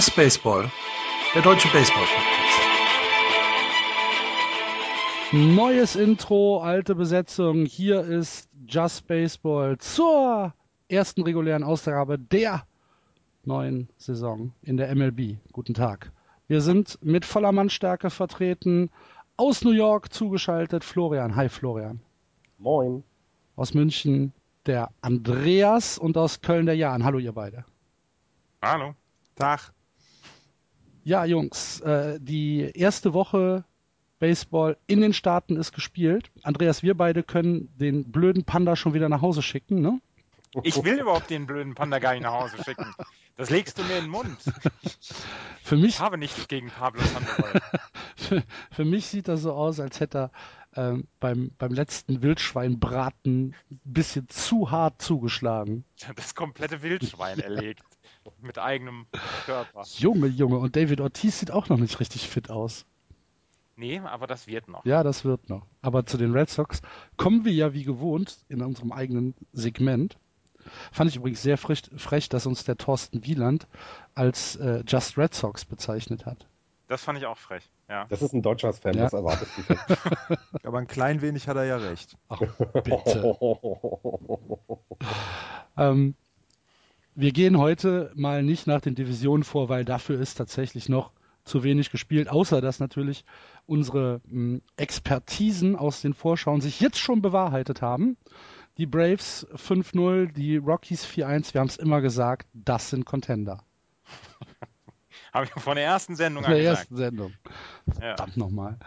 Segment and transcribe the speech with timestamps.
[0.00, 0.72] Just Baseball,
[1.34, 2.58] der deutsche Baseball-Podcast.
[5.30, 7.66] Neues Intro, alte Besetzung.
[7.66, 10.54] Hier ist Just Baseball zur
[10.88, 12.64] ersten regulären Ausgabe der
[13.44, 15.36] neuen Saison in der MLB.
[15.52, 16.10] Guten Tag.
[16.48, 18.88] Wir sind mit voller Mannstärke vertreten.
[19.36, 21.36] Aus New York zugeschaltet Florian.
[21.36, 22.00] Hi Florian.
[22.56, 23.04] Moin.
[23.54, 24.32] Aus München
[24.64, 27.04] der Andreas und aus Köln der Jan.
[27.04, 27.66] Hallo ihr beide.
[28.62, 28.94] Hallo.
[29.36, 29.74] Tag.
[31.04, 33.64] Ja, Jungs, äh, die erste Woche
[34.18, 36.30] Baseball in den Staaten ist gespielt.
[36.42, 40.00] Andreas, wir beide können den blöden Panda schon wieder nach Hause schicken, ne?
[40.62, 42.94] Ich will überhaupt den blöden Panda gar nicht nach Hause schicken.
[43.36, 44.36] Das legst du mir in den Mund.
[45.62, 47.62] Für mich, Ich habe nichts gegen Pablo Sandoval.
[48.16, 50.30] für, für mich sieht das so aus, als hätte
[50.74, 55.84] er ähm, beim, beim letzten Wildschweinbraten ein bisschen zu hart zugeschlagen.
[56.16, 57.82] Das komplette Wildschwein erlegt.
[58.40, 59.06] Mit eigenem
[59.46, 59.82] Körper.
[59.98, 62.84] Junge, Junge, und David Ortiz sieht auch noch nicht richtig fit aus.
[63.76, 64.84] Nee, aber das wird noch.
[64.84, 65.66] Ja, das wird noch.
[65.80, 66.82] Aber zu den Red Sox
[67.16, 70.18] kommen wir ja wie gewohnt in unserem eigenen Segment.
[70.92, 73.66] Fand ich übrigens sehr frech, frech dass uns der Thorsten Wieland
[74.14, 76.46] als äh, Just Red Sox bezeichnet hat.
[76.88, 77.70] Das fand ich auch frech.
[77.88, 78.04] Ja.
[78.10, 79.04] Das ist ein Dodgers-Fan, Ja.
[79.04, 80.36] was erwartest du?
[80.68, 82.16] Aber ein klein wenig hat er ja recht.
[82.28, 82.40] Ach,
[82.84, 83.36] bitte.
[85.76, 86.14] Ähm,
[87.20, 91.12] wir gehen heute mal nicht nach den Divisionen vor, weil dafür ist tatsächlich noch
[91.44, 93.24] zu wenig gespielt, außer dass natürlich
[93.66, 98.16] unsere mh, Expertisen aus den Vorschauen sich jetzt schon bewahrheitet haben.
[98.78, 103.64] Die Braves 5-0, die Rockies 4-1, wir haben es immer gesagt, das sind Contender.
[105.32, 106.78] Habe ich von der ersten Sendung der an gesagt.
[106.78, 107.32] ersten Sendung.
[107.86, 108.16] Ja.
[108.16, 108.78] Verdammt nochmal.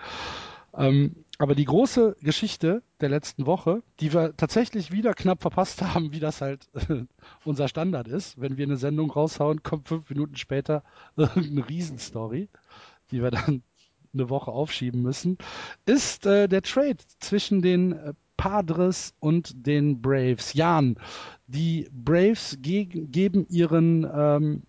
[0.75, 6.11] Ähm, aber die große Geschichte der letzten Woche, die wir tatsächlich wieder knapp verpasst haben,
[6.13, 6.67] wie das halt
[7.45, 10.83] unser Standard ist, wenn wir eine Sendung raushauen, kommt fünf Minuten später
[11.17, 12.49] irgendeine Riesenstory,
[13.11, 13.63] die wir dann
[14.13, 15.37] eine Woche aufschieben müssen,
[15.85, 20.53] ist äh, der Trade zwischen den äh, Padres und den Braves.
[20.53, 20.97] Jan,
[21.47, 24.63] die Braves gegen, geben ihren ähm,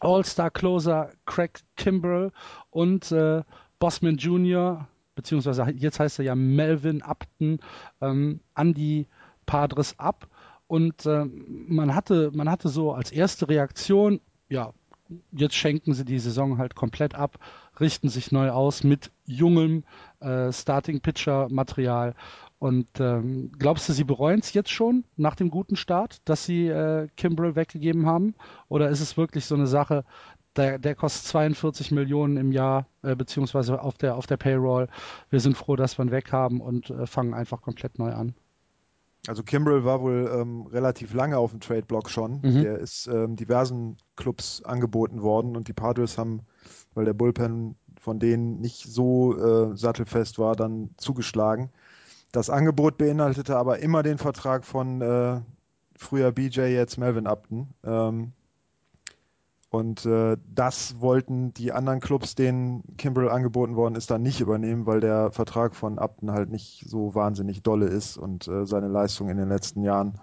[0.00, 2.32] All-Star-Closer Craig Kimbrell
[2.70, 3.42] und äh,
[3.78, 4.88] Bossman Jr.,
[5.20, 7.60] beziehungsweise jetzt heißt er ja Melvin Upton,
[8.00, 9.06] ähm, an die
[9.44, 10.28] Padres ab.
[10.66, 14.72] Und ähm, man, hatte, man hatte so als erste Reaktion, ja,
[15.32, 17.38] jetzt schenken sie die Saison halt komplett ab,
[17.80, 19.84] richten sich neu aus mit jungem
[20.20, 22.14] äh, Starting-Pitcher-Material.
[22.58, 26.68] Und ähm, glaubst du, sie bereuen es jetzt schon nach dem guten Start, dass sie
[26.68, 28.34] äh, Kimbrell weggegeben haben?
[28.68, 30.04] Oder ist es wirklich so eine Sache,
[30.56, 34.88] der, der kostet 42 Millionen im Jahr, äh, beziehungsweise auf der, auf der Payroll.
[35.30, 38.34] Wir sind froh, dass wir ihn weg haben und äh, fangen einfach komplett neu an.
[39.28, 42.40] Also Kimbrell war wohl ähm, relativ lange auf dem Trade-Block schon.
[42.42, 42.62] Mhm.
[42.62, 46.40] Der ist ähm, diversen Clubs angeboten worden und die Padres haben,
[46.94, 51.70] weil der Bullpen von denen nicht so äh, sattelfest war, dann zugeschlagen.
[52.32, 55.40] Das Angebot beinhaltete aber immer den Vertrag von äh,
[55.96, 57.68] früher BJ, jetzt Melvin Upton.
[57.84, 58.32] Ähm,
[59.70, 64.84] und äh, das wollten die anderen Clubs, denen Kimbrell angeboten worden ist, dann nicht übernehmen,
[64.84, 69.30] weil der Vertrag von Upton halt nicht so wahnsinnig dolle ist und äh, seine Leistungen
[69.30, 70.18] in den letzten Jahren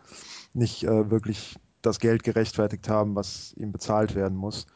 [0.54, 4.68] nicht äh, wirklich das Geld gerechtfertigt haben, was ihm bezahlt werden muss.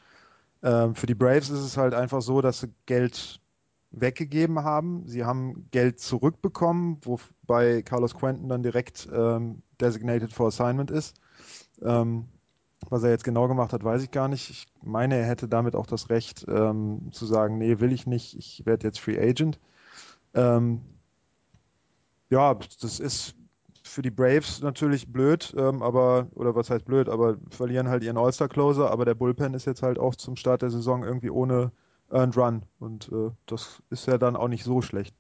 [0.64, 3.42] Ähm, für die Braves ist es halt einfach so, dass sie Geld
[3.92, 5.06] weggegeben haben.
[5.06, 11.16] Sie haben Geld zurückbekommen, wobei Carlos Quentin dann direkt ähm, designated for assignment ist.
[11.82, 12.30] Ähm,
[12.92, 14.50] was er jetzt genau gemacht hat, weiß ich gar nicht.
[14.50, 18.38] Ich meine, er hätte damit auch das Recht ähm, zu sagen, nee, will ich nicht,
[18.38, 19.60] ich werde jetzt Free Agent.
[20.34, 20.82] Ähm,
[22.30, 23.34] ja, das ist
[23.84, 28.18] für die Braves natürlich blöd, ähm, aber, oder was heißt blöd, aber verlieren halt ihren
[28.18, 31.72] All-Star-Closer, aber der Bullpen ist jetzt halt auch zum Start der Saison irgendwie ohne
[32.10, 35.16] Earned Run und äh, das ist ja dann auch nicht so schlecht.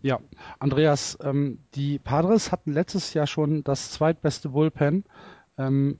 [0.00, 0.20] Ja,
[0.58, 5.04] Andreas, ähm, die Padres hatten letztes Jahr schon das zweitbeste Bullpen.
[5.58, 5.98] Ähm,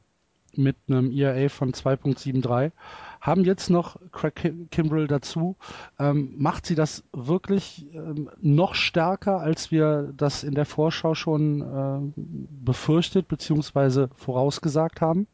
[0.54, 2.72] mit einem ERA von 2.73,
[3.20, 5.56] haben jetzt noch Craig Kimbrell dazu.
[5.98, 11.60] Ähm, macht sie das wirklich ähm, noch stärker, als wir das in der Vorschau schon
[11.62, 14.08] äh, befürchtet bzw.
[14.16, 15.26] vorausgesagt haben?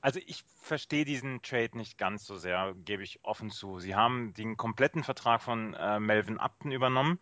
[0.00, 3.80] Also ich verstehe diesen Trade nicht ganz so sehr, gebe ich offen zu.
[3.80, 7.18] Sie haben den kompletten Vertrag von äh, Melvin Upton übernommen.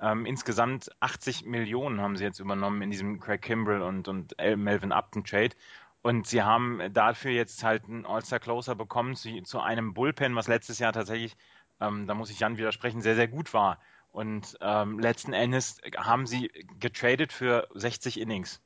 [0.00, 4.90] Ähm, insgesamt 80 Millionen haben sie jetzt übernommen in diesem Craig Kimbrell und, und Melvin
[4.90, 5.54] Upton Trade.
[6.02, 10.78] Und sie haben dafür jetzt halt einen All-Star-Closer bekommen zu, zu, einem Bullpen, was letztes
[10.80, 11.36] Jahr tatsächlich,
[11.80, 13.78] ähm, da muss ich Jan widersprechen, sehr, sehr gut war.
[14.10, 18.60] Und ähm, letzten Endes haben sie getradet für 60 Innings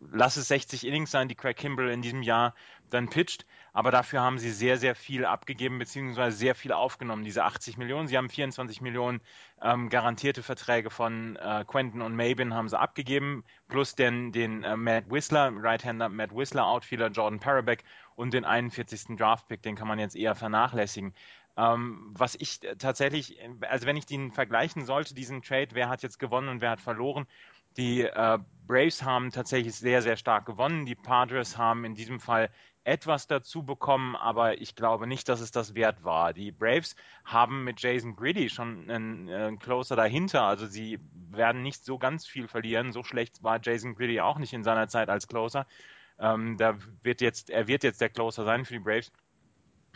[0.00, 2.54] lass es 60 Innings sein, die Craig Kimbrell in diesem Jahr
[2.90, 3.46] dann pitcht.
[3.72, 8.08] Aber dafür haben sie sehr, sehr viel abgegeben, beziehungsweise sehr viel aufgenommen, diese 80 Millionen.
[8.08, 9.20] Sie haben 24 Millionen
[9.62, 14.76] ähm, garantierte Verträge von äh, Quentin und Mabin haben sie abgegeben, plus den, den äh,
[14.76, 17.84] Matt Whistler, Right-Hander Matt Whistler, Outfielder Jordan Parabeck
[18.16, 19.16] und den 41.
[19.16, 21.14] Draft-Pick, den kann man jetzt eher vernachlässigen.
[21.56, 23.38] Ähm, was ich tatsächlich,
[23.68, 26.80] also wenn ich den vergleichen sollte, diesen Trade, wer hat jetzt gewonnen und wer hat
[26.80, 27.26] verloren,
[27.76, 30.86] die äh, Braves haben tatsächlich sehr, sehr stark gewonnen.
[30.86, 32.50] Die Padres haben in diesem Fall
[32.84, 36.32] etwas dazu bekommen, aber ich glaube nicht, dass es das wert war.
[36.32, 40.98] Die Braves haben mit Jason Griddy schon einen, einen Closer dahinter, also sie
[41.30, 42.92] werden nicht so ganz viel verlieren.
[42.92, 45.66] So schlecht war Jason Griddy auch nicht in seiner Zeit als Closer.
[46.18, 49.12] Ähm, da wird jetzt, er wird jetzt der Closer sein für die Braves.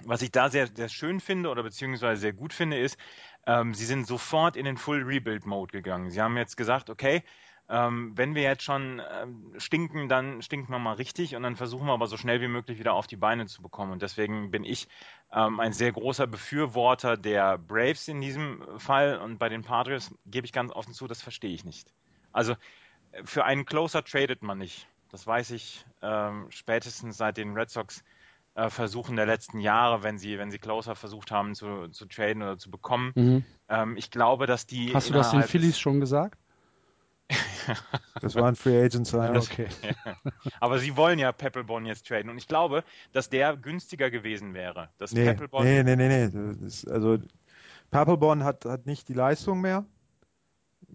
[0.04, 2.98] Was ich da sehr, sehr schön finde oder beziehungsweise sehr gut finde, ist,
[3.46, 6.10] ähm, sie sind sofort in den Full Rebuild Mode gegangen.
[6.10, 7.22] Sie haben jetzt gesagt, okay,
[7.68, 11.86] ähm, wenn wir jetzt schon ähm, stinken, dann stinken wir mal richtig und dann versuchen
[11.86, 13.92] wir aber so schnell wie möglich wieder auf die Beine zu bekommen.
[13.92, 14.86] Und deswegen bin ich
[15.32, 20.44] ähm, ein sehr großer Befürworter der Braves in diesem Fall und bei den Padres gebe
[20.46, 21.92] ich ganz offen zu, das verstehe ich nicht.
[22.32, 22.52] Also
[23.12, 24.86] äh, für einen Closer tradet man nicht.
[25.10, 28.04] Das weiß ich ähm, spätestens seit den Red Sox
[28.56, 32.42] äh, Versuchen der letzten Jahre, wenn sie, wenn sie Closer versucht haben zu, zu traden
[32.42, 33.12] oder zu bekommen.
[33.14, 33.44] Mhm.
[33.68, 34.92] Ähm, ich glaube, dass die.
[34.92, 36.38] Hast du das den Phillies schon gesagt?
[38.20, 39.36] Das war ein Free Agent sein.
[39.36, 39.68] Okay.
[40.60, 44.90] Aber sie wollen ja Peppelborn jetzt traden und ich glaube, dass der günstiger gewesen wäre.
[44.98, 46.66] Dass nee, Peppelborn nee, nee, nee, nee.
[46.66, 47.18] Ist, also
[47.90, 49.84] Peppelborn hat, hat nicht die Leistung mehr.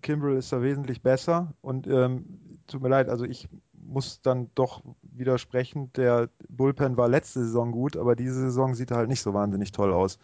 [0.02, 4.84] Kimbrell ist da wesentlich besser und ähm, tut mir leid, also ich muss dann doch
[5.02, 5.92] widersprechen.
[5.94, 9.92] Der Bullpen war letzte Saison gut, aber diese Saison sieht halt nicht so wahnsinnig toll
[9.92, 10.20] aus.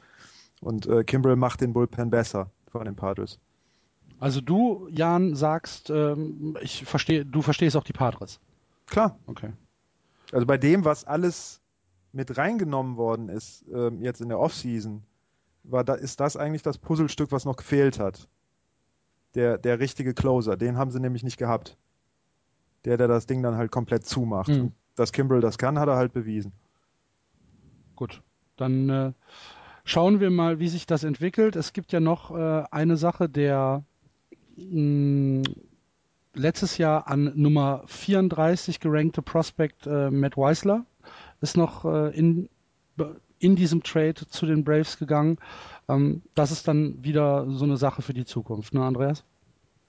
[0.61, 3.39] Und äh, Kimbrell macht den Bullpen besser von den Padres.
[4.19, 8.39] Also du, Jan, sagst, ähm, ich verstehe, du verstehst auch die Padres.
[8.87, 9.17] Klar.
[9.27, 9.51] Okay.
[10.31, 11.61] Also bei dem, was alles
[12.13, 15.03] mit reingenommen worden ist, ähm, jetzt in der Offseason,
[15.63, 18.27] war da, ist das eigentlich das Puzzlestück, was noch gefehlt hat.
[19.33, 21.77] Der, der richtige Closer, den haben sie nämlich nicht gehabt.
[22.85, 24.47] Der, der das Ding dann halt komplett zumacht.
[24.47, 24.71] Mhm.
[24.95, 26.53] Dass Kimbrell das kann, hat er halt bewiesen.
[27.95, 28.21] Gut,
[28.55, 29.13] dann äh,
[29.83, 31.55] schauen wir mal, wie sich das entwickelt.
[31.55, 33.83] Es gibt ja noch äh, eine Sache, der
[34.57, 35.43] mh,
[36.33, 40.85] letztes Jahr an Nummer 34 gerankte Prospect äh, Matt Weisler
[41.41, 42.49] ist noch äh, in,
[43.39, 45.37] in diesem Trade zu den Braves gegangen.
[45.87, 49.23] Ähm, das ist dann wieder so eine Sache für die Zukunft, ne, Andreas?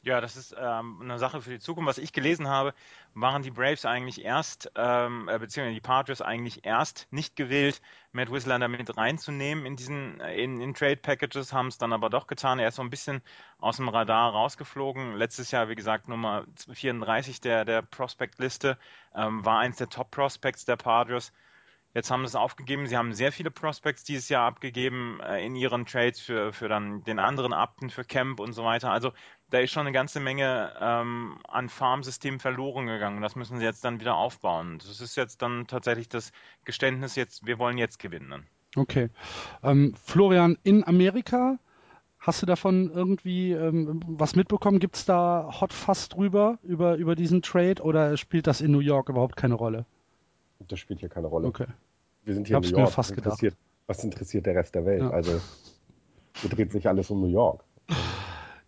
[0.07, 1.89] Ja, das ist ähm, eine Sache für die Zukunft.
[1.89, 2.75] Was ich gelesen habe,
[3.15, 7.83] waren die Braves eigentlich erst, ähm, äh, beziehungsweise die Padres eigentlich erst nicht gewillt,
[8.13, 12.09] Matt Whistler damit reinzunehmen in diesen äh, in, in Trade Packages, haben es dann aber
[12.09, 12.61] doch getan.
[12.61, 13.21] Er ist so ein bisschen
[13.59, 15.17] aus dem Radar rausgeflogen.
[15.17, 18.79] Letztes Jahr, wie gesagt, Nummer 34 der, der Prospect-Liste,
[19.13, 21.33] ähm, war eins der Top-Prospects der Padres.
[21.97, 22.87] Jetzt haben sie es aufgegeben.
[22.87, 27.03] Sie haben sehr viele Prospects dieses Jahr abgegeben äh, in ihren Trades für, für dann
[27.05, 28.91] den anderen Upton, für Camp und so weiter.
[28.91, 29.13] Also
[29.51, 33.23] da ist schon eine ganze Menge ähm, an Farmsystemen verloren gegangen.
[33.23, 34.79] Das müssen sie jetzt dann wieder aufbauen.
[34.79, 36.33] Das ist jetzt dann tatsächlich das
[36.65, 38.47] Geständnis jetzt, wir wollen jetzt gewinnen.
[38.75, 39.11] Okay.
[39.63, 41.59] Ähm, Florian, in Amerika
[42.27, 44.81] Hast du davon irgendwie ähm, was mitbekommen?
[44.81, 48.81] Gibt es da Hot Fuss drüber, über, über diesen Trade oder spielt das in New
[48.81, 49.87] York überhaupt keine Rolle?
[50.67, 51.47] Das spielt hier keine Rolle.
[51.47, 51.67] Okay.
[52.25, 52.99] Wir sind hier in New York.
[52.99, 53.55] was, interessiert,
[53.87, 55.03] was interessiert der Rest der Welt?
[55.03, 55.11] Ja.
[55.11, 55.41] Also,
[56.35, 57.63] hier dreht sich alles um New York.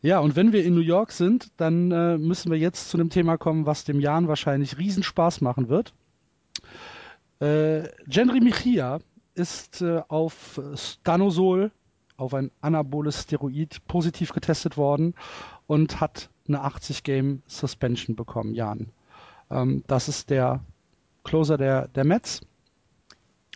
[0.00, 3.10] Ja, und wenn wir in New York sind, dann äh, müssen wir jetzt zu einem
[3.10, 5.92] Thema kommen, was dem Jan wahrscheinlich Riesenspaß machen wird.
[7.40, 9.00] Äh, Genry Michia
[9.34, 11.72] ist äh, auf Stanosol,
[12.16, 15.14] auf ein anaboles Steroid, positiv getestet worden
[15.66, 18.90] und hat eine 80-Game-Suspension bekommen, Jan.
[19.50, 20.60] Ähm, das ist der
[21.24, 22.40] Closer der, der Mets.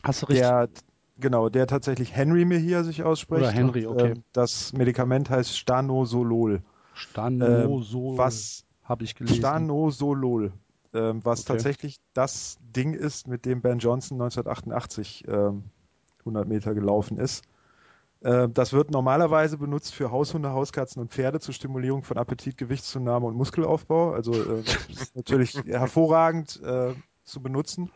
[0.02, 0.46] Hast du richtig?
[0.46, 0.68] Der,
[1.22, 3.42] Genau, der tatsächlich Henry mir hier sich ausspricht.
[3.42, 4.10] Oder Henry, okay.
[4.10, 6.62] Und, äh, das Medikament heißt Stanosolol.
[6.94, 8.14] Stanosolol.
[8.14, 9.36] Äh, was habe ich gelesen.
[9.36, 10.52] Stanosolol.
[10.92, 11.52] ähm, was okay.
[11.52, 15.64] tatsächlich das Ding ist, mit dem Ben Johnson 1988 ähm,
[16.20, 17.44] 100 Meter gelaufen ist.
[18.22, 23.26] Äh, das wird normalerweise benutzt für Haushunde, Hauskatzen und Pferde zur Stimulierung von Appetit, Gewichtszunahme
[23.26, 24.10] und Muskelaufbau.
[24.10, 24.64] Also äh,
[25.14, 27.90] natürlich hervorragend äh, zu benutzen.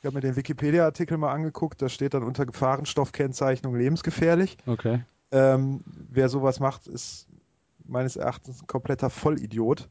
[0.00, 4.56] Ich habe mir den Wikipedia-Artikel mal angeguckt, da steht dann unter Gefahrenstoffkennzeichnung lebensgefährlich.
[4.64, 5.02] Okay.
[5.30, 7.28] Ähm, wer sowas macht, ist
[7.84, 9.90] meines Erachtens ein kompletter Vollidiot.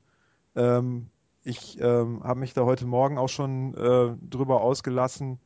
[0.55, 1.11] Ähm,
[1.43, 5.39] ich ähm, habe mich da heute Morgen auch schon äh, drüber ausgelassen.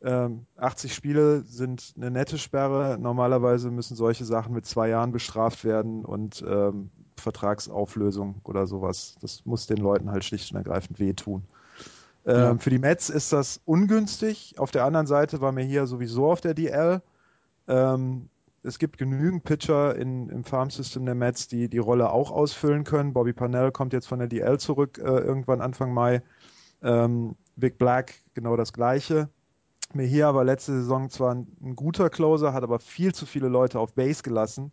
[0.00, 2.98] 80 ähm, Spiele sind eine nette Sperre.
[3.00, 9.16] Normalerweise müssen solche Sachen mit zwei Jahren bestraft werden und ähm, Vertragsauflösung oder sowas.
[9.20, 11.44] Das muss den Leuten halt schlicht und ergreifend wehtun.
[12.26, 12.58] Ähm, ja.
[12.58, 14.54] Für die Mets ist das ungünstig.
[14.58, 17.02] Auf der anderen Seite war mir hier sowieso auf der DL.
[17.66, 18.28] Ähm,
[18.62, 23.12] es gibt genügend Pitcher in, im Farmsystem der Mets, die die Rolle auch ausfüllen können.
[23.12, 26.22] Bobby Parnell kommt jetzt von der DL zurück, äh, irgendwann Anfang Mai.
[26.82, 29.28] Ähm, Big Black, genau das Gleiche.
[29.94, 33.78] Mejia war letzte Saison zwar ein, ein, guter Closer, hat aber viel zu viele Leute
[33.78, 34.72] auf Base gelassen.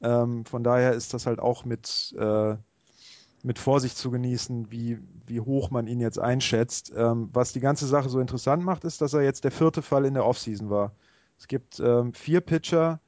[0.00, 2.56] Ähm, von daher ist das halt auch mit, äh,
[3.46, 6.92] mit Vorsicht zu genießen, wie, wie hoch man ihn jetzt einschätzt.
[6.96, 10.04] Ähm, was die ganze Sache so interessant macht, ist, dass er jetzt der vierte Fall
[10.04, 10.92] in der Offseason war.
[11.38, 12.98] Es gibt ähm, vier Pitcher,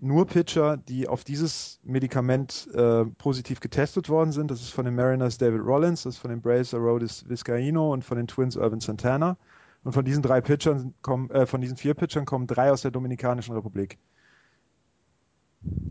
[0.00, 4.50] nur Pitcher, die auf dieses Medikament äh, positiv getestet worden sind.
[4.50, 8.04] Das ist von den Mariners David Rollins, das ist von den Braves Arodis Vizcaino und
[8.04, 9.38] von den Twins Irvin Santana.
[9.82, 12.90] Und von diesen drei Pitchern kommen, äh, von diesen vier Pitchern kommen drei aus der
[12.90, 13.96] Dominikanischen Republik.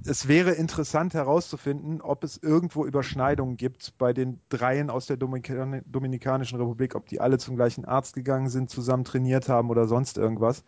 [0.05, 5.81] Es wäre interessant herauszufinden, ob es irgendwo Überschneidungen gibt bei den dreien aus der Dominikan
[5.86, 10.17] Dominikanischen Republik, ob die alle zum gleichen Arzt gegangen sind, zusammen trainiert haben oder sonst
[10.17, 10.63] irgendwas.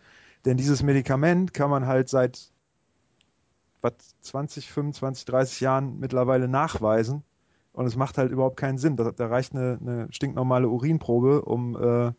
[0.46, 2.52] Denn dieses Medikament kann man halt seit
[3.82, 7.24] was, 20, 25, 30 Jahren mittlerweile nachweisen.
[7.72, 8.98] Und es macht halt überhaupt keinen Sinn.
[8.98, 12.12] Da, da reicht eine, eine, stinknormale Urinprobe, um, äh,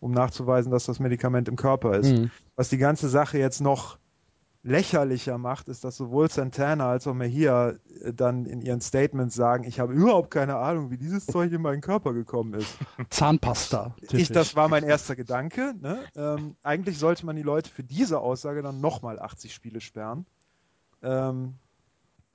[0.00, 2.12] um nachzuweisen, dass das Medikament im Körper ist.
[2.12, 2.30] Mhm.
[2.56, 3.98] Was die ganze Sache jetzt noch
[4.62, 9.64] lächerlicher macht, ist, dass sowohl Santana als auch Mejia äh, dann in ihren Statements sagen,
[9.64, 12.76] ich habe überhaupt keine Ahnung, wie dieses Zeug in meinen Körper gekommen ist.
[13.10, 13.94] Zahnpasta.
[14.10, 15.74] Ich, das war mein erster Gedanke.
[15.80, 16.00] Ne?
[16.16, 20.26] Ähm, eigentlich sollte man die Leute für diese Aussage dann nochmal 80 Spiele sperren.
[21.02, 21.54] Ähm,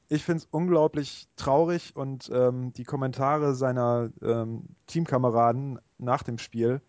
[0.07, 6.81] ich finde es unglaublich traurig und ähm, die Kommentare seiner ähm, Teamkameraden nach dem Spiel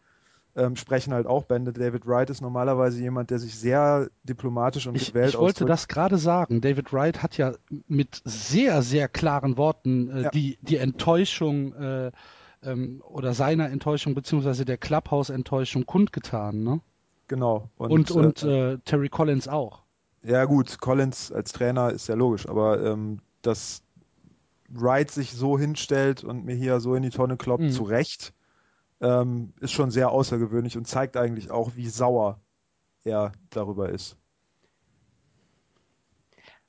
[0.57, 1.73] ähm, sprechen halt auch Bände.
[1.73, 5.71] David Wright ist normalerweise jemand, der sich sehr diplomatisch und ich, gewählt Ich wollte ausdrückt.
[5.71, 6.61] das gerade sagen.
[6.61, 7.55] David Wright hat ja
[7.89, 10.31] mit sehr, sehr klaren Worten äh, ja.
[10.31, 12.13] die, die Enttäuschung äh,
[12.63, 16.63] ähm, oder seiner Enttäuschung beziehungsweise der Clubhouse-Enttäuschung kundgetan.
[16.63, 16.81] Ne?
[17.29, 17.71] Genau.
[17.77, 19.83] Und, und, und äh, Terry Collins auch.
[20.23, 23.83] Ja, gut, Collins als Trainer ist ja logisch, aber ähm, dass
[24.71, 27.71] Wright sich so hinstellt und mir hier so in die Tonne kloppt, mhm.
[27.71, 28.33] zu Recht,
[29.01, 32.41] ähm, ist schon sehr außergewöhnlich und zeigt eigentlich auch, wie sauer
[33.05, 34.17] er darüber ist.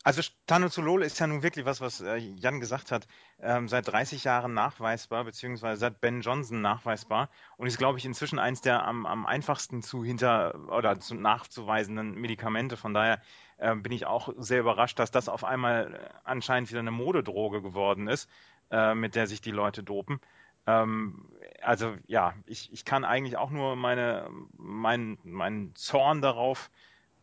[0.06, 3.08] Also Tanozolol ist ja nun wirklich was, was äh, Jan gesagt hat,
[3.40, 7.28] ähm, seit 30 Jahren nachweisbar, beziehungsweise seit Ben Johnson nachweisbar
[7.58, 12.14] und ist, glaube ich, inzwischen eins der am, am einfachsten zu hinter oder zu nachzuweisenden
[12.14, 12.78] Medikamente.
[12.78, 13.20] Von daher
[13.58, 17.64] äh, bin ich auch sehr überrascht, dass das auf einmal äh, anscheinend wieder eine Modedroge
[17.64, 18.30] geworden ist,
[18.70, 20.20] äh, mit der sich die Leute dopen.
[20.68, 21.26] Ähm,
[21.62, 26.70] also ja, ich, ich kann eigentlich auch nur meine, mein, meinen Zorn darauf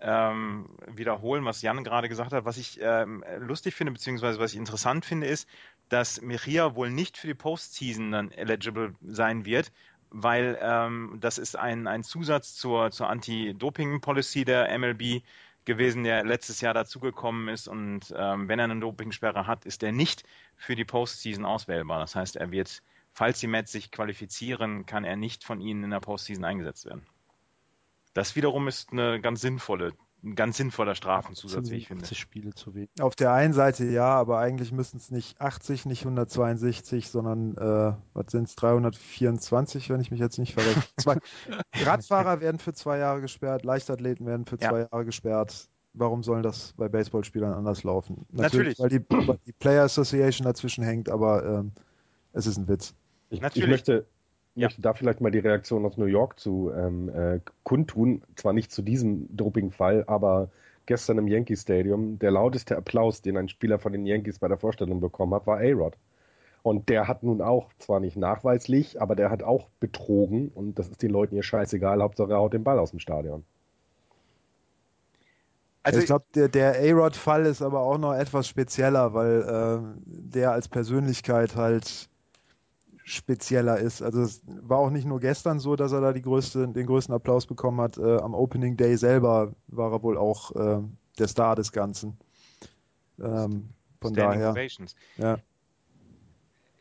[0.01, 2.45] ähm, wiederholen, was Jan gerade gesagt hat.
[2.45, 5.49] Was ich ähm, lustig finde, beziehungsweise was ich interessant finde, ist,
[5.89, 9.71] dass Mejia wohl nicht für die Postseason dann eligible sein wird,
[10.11, 15.23] weil ähm, das ist ein, ein Zusatz zur, zur Anti-Doping-Policy der MLB
[15.65, 17.69] gewesen, der letztes Jahr dazugekommen ist.
[17.69, 20.25] Und ähm, wenn er eine Dopingsperre hat, ist er nicht
[20.57, 22.01] für die Postseason auswählbar.
[22.01, 22.83] Das heißt, er wird,
[23.13, 27.07] falls die Mets sich qualifizieren, kann er nicht von ihnen in der Postseason eingesetzt werden.
[28.15, 29.93] Das wiederum ist eine ganz sinnvolle,
[30.23, 32.07] ein ganz sinnvoller Strafenzusatz, wie ich finde.
[32.15, 32.91] Spiele zu wenig.
[33.01, 37.97] Auf der einen Seite ja, aber eigentlich müssen es nicht 80, nicht 162, sondern äh,
[38.13, 40.83] was sind es 324, wenn ich mich jetzt nicht verrechne.
[41.01, 41.19] Zwei,
[41.75, 44.89] Radfahrer werden für zwei Jahre gesperrt, Leichtathleten werden für zwei ja.
[44.91, 45.69] Jahre gesperrt.
[45.95, 48.27] Warum sollen das bei Baseballspielern anders laufen?
[48.31, 49.09] Natürlich, Natürlich.
[49.11, 51.73] weil die, die, Player Association dazwischen hängt, aber ähm,
[52.33, 52.95] es ist ein Witz.
[53.33, 54.05] Ich, ich möchte,
[54.55, 54.67] ja.
[54.67, 58.23] möchte da vielleicht mal die Reaktion aus New York zu ähm, äh, kundtun.
[58.37, 60.51] Zwar nicht zu diesem Doping-Fall, aber
[60.85, 64.59] gestern im Yankee Stadium, der lauteste Applaus, den ein Spieler von den Yankees bei der
[64.59, 65.97] Vorstellung bekommen hat, war A-Rod.
[66.63, 70.89] Und der hat nun auch, zwar nicht nachweislich, aber der hat auch betrogen und das
[70.89, 73.45] ist den Leuten hier scheißegal, Hauptsache er haut den Ball aus dem Stadion.
[75.83, 80.53] Also ich glaube, der, der A-Rod-Fall ist aber auch noch etwas spezieller, weil äh, der
[80.53, 82.09] als Persönlichkeit halt
[83.13, 84.03] spezieller ist.
[84.03, 87.47] Also es war auch nicht nur gestern so, dass er da größte, den größten Applaus
[87.47, 87.99] bekommen hat.
[87.99, 90.83] Äh, am Opening Day selber war er wohl auch äh,
[91.19, 92.19] der Star des Ganzen.
[93.21, 93.69] Ähm,
[94.01, 94.51] von Standing daher.
[94.53, 94.95] Ovations.
[95.17, 95.39] Ja.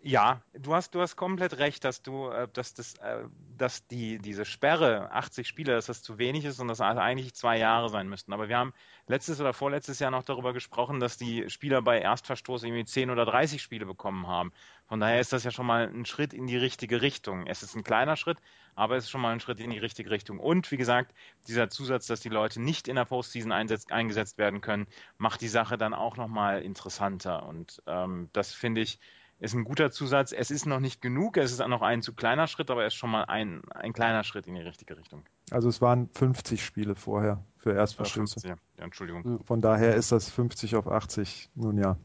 [0.03, 3.23] Ja, du hast, du hast komplett recht, dass du, äh, dass das, äh,
[3.55, 7.35] dass die, diese Sperre, 80 Spiele, dass das zu wenig ist und dass also eigentlich
[7.35, 8.33] zwei Jahre sein müssten.
[8.33, 8.73] Aber wir haben
[9.05, 13.25] letztes oder vorletztes Jahr noch darüber gesprochen, dass die Spieler bei Erstverstoß irgendwie 10 oder
[13.25, 14.51] 30 Spiele bekommen haben.
[14.91, 17.47] Von daher ist das ja schon mal ein Schritt in die richtige Richtung.
[17.47, 18.39] Es ist ein kleiner Schritt,
[18.75, 20.37] aber es ist schon mal ein Schritt in die richtige Richtung.
[20.37, 21.15] Und wie gesagt,
[21.47, 25.77] dieser Zusatz, dass die Leute nicht in der Postseason eingesetzt werden können, macht die Sache
[25.77, 27.45] dann auch nochmal interessanter.
[27.47, 28.99] Und ähm, das finde ich,
[29.39, 30.33] ist ein guter Zusatz.
[30.33, 32.87] Es ist noch nicht genug, es ist auch noch ein zu kleiner Schritt, aber er
[32.87, 35.23] ist schon mal ein, ein kleiner Schritt in die richtige Richtung.
[35.51, 38.41] Also es waren 50 Spiele vorher für Erstverstöße.
[38.41, 39.41] 50, ja, Entschuldigung.
[39.45, 41.49] Von daher ist das 50 auf 80.
[41.55, 41.97] Nun ja.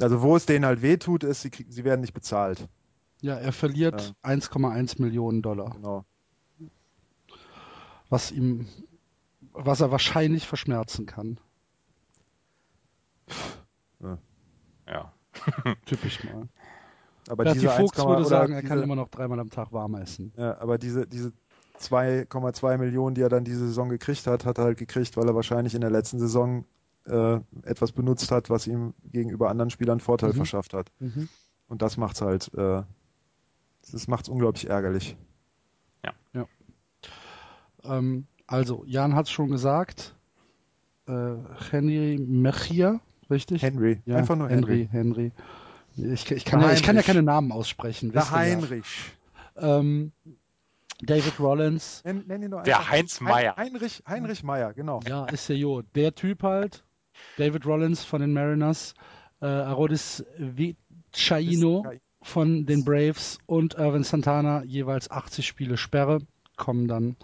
[0.00, 2.68] Also wo es denen halt wehtut, ist, sie, sie werden nicht bezahlt.
[3.20, 6.04] Ja, er verliert 1,1 Millionen Dollar, Genau.
[8.08, 8.66] was ihm,
[9.52, 11.38] was er wahrscheinlich verschmerzen kann.
[14.86, 15.12] Ja.
[15.86, 16.48] Typisch mal.
[17.28, 19.50] Aber Ja, diese die Fuchs 1,- würde sagen, er diese, kann immer noch dreimal am
[19.50, 20.32] Tag warm essen.
[20.36, 21.32] Ja, aber diese, diese
[21.78, 25.34] 2,2 Millionen, die er dann diese Saison gekriegt hat, hat er halt gekriegt, weil er
[25.34, 26.64] wahrscheinlich in der letzten Saison
[27.06, 30.36] äh, etwas benutzt hat, was ihm gegenüber anderen Spielern Vorteil Mhm.
[30.36, 30.90] verschafft hat.
[30.98, 31.28] Mhm.
[31.68, 32.82] Und das macht's halt, äh,
[33.92, 35.16] das macht's unglaublich ärgerlich.
[37.82, 40.14] Ähm, also, Jan hat es schon gesagt.
[41.08, 41.12] Äh,
[41.70, 43.62] Henry Mechia, richtig?
[43.62, 44.86] Henry, ja, einfach nur Henry.
[44.90, 45.32] Henry.
[45.96, 46.12] Henry.
[46.12, 48.12] Ich, ich, kann Der ja, ich kann ja keine Namen aussprechen.
[48.12, 48.30] Der ja.
[48.30, 49.12] Heinrich.
[49.56, 50.12] Ähm,
[51.02, 52.02] David Rollins.
[52.04, 53.56] Nenn, nenn ihn Der einfach Heinz Hein- Meier.
[53.56, 55.00] Heinrich, Heinrich Meier, genau.
[55.08, 55.82] Ja, ist ja jo.
[55.94, 56.84] Der Typ halt.
[57.36, 58.94] David Rollins von den Mariners.
[59.40, 61.84] Äh, Arodis Vichaino
[62.22, 66.20] von den Braves und Irvin Santana jeweils 80 Spiele Sperre
[66.56, 67.16] kommen dann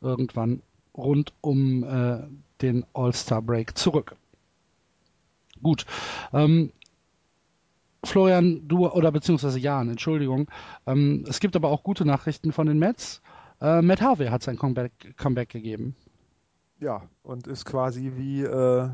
[0.00, 0.62] irgendwann
[0.96, 2.22] rund um äh,
[2.62, 4.16] den All-Star-Break zurück.
[5.62, 5.84] Gut.
[6.32, 6.72] Ähm,
[8.04, 10.48] Florian, du oder beziehungsweise Jan, Entschuldigung.
[10.86, 13.20] Ähm, es gibt aber auch gute Nachrichten von den Mets.
[13.60, 15.96] Äh, Matt Harvey hat sein Comeback, Comeback gegeben.
[16.78, 18.90] Ja, und ist quasi wie äh,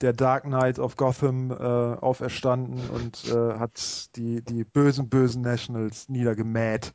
[0.00, 6.08] der Dark Knight of Gotham äh, auferstanden und äh, hat die, die bösen, bösen Nationals
[6.08, 6.94] niedergemäht.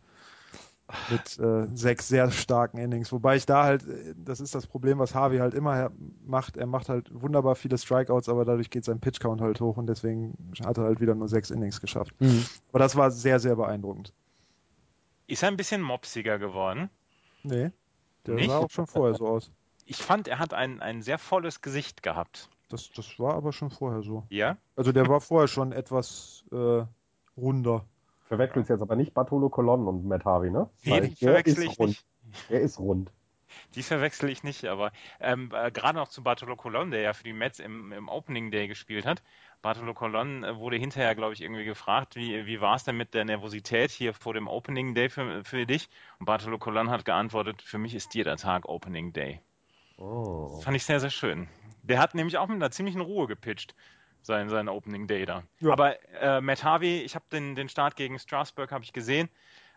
[1.10, 3.14] Mit äh, sechs sehr starken Innings.
[3.14, 3.86] Wobei ich da halt,
[4.18, 5.90] das ist das Problem, was Harvey halt immer
[6.26, 6.58] macht.
[6.58, 10.34] Er macht halt wunderbar viele Strikeouts, aber dadurch geht sein Pitch-Count halt hoch und deswegen
[10.66, 12.14] hat er halt wieder nur sechs Innings geschafft.
[12.70, 14.12] Aber das war sehr, sehr beeindruckend.
[15.28, 16.90] Ist er ein bisschen mopsiger geworden?
[17.44, 17.72] Nee,
[18.28, 18.50] der Nicht?
[18.50, 19.50] sah auch schon vorher so aus.
[19.86, 22.50] Ich fand, er hat ein, ein sehr volles Gesicht gehabt.
[22.72, 24.26] Das, das war aber schon vorher so.
[24.30, 24.58] Ja?
[24.76, 26.84] Also der war vorher schon etwas äh,
[27.38, 27.86] runder.
[28.26, 30.70] Verwechselst jetzt aber nicht Bartolo Colon und Matt Harvey, ne?
[30.84, 31.90] Nee, Weil die der verwechsel ist ich rund.
[31.90, 32.06] nicht.
[32.50, 33.12] Der ist rund.
[33.76, 37.24] Die verwechsel ich nicht, aber ähm, äh, gerade noch zu Bartolo Colon, der ja für
[37.24, 39.22] die Mets im, im Opening Day gespielt hat.
[39.62, 43.14] Bartolo Colon äh, wurde hinterher, glaube ich, irgendwie gefragt, wie, wie war es denn mit
[43.14, 45.90] der Nervosität hier vor dem Opening Day für, für dich?
[46.20, 49.42] Und Bartolo Colon hat geantwortet, für mich ist jeder Tag Opening Day.
[50.02, 50.60] Oh.
[50.62, 51.48] Fand ich sehr, sehr schön.
[51.84, 53.76] Der hat nämlich auch mit einer ziemlichen Ruhe gepitcht,
[54.24, 55.44] sein, sein Opening Day da.
[55.60, 55.72] Ja.
[55.72, 59.30] Aber äh, Matt Harvey, ich habe den, den Start gegen Strasbourg habe ich gesehen.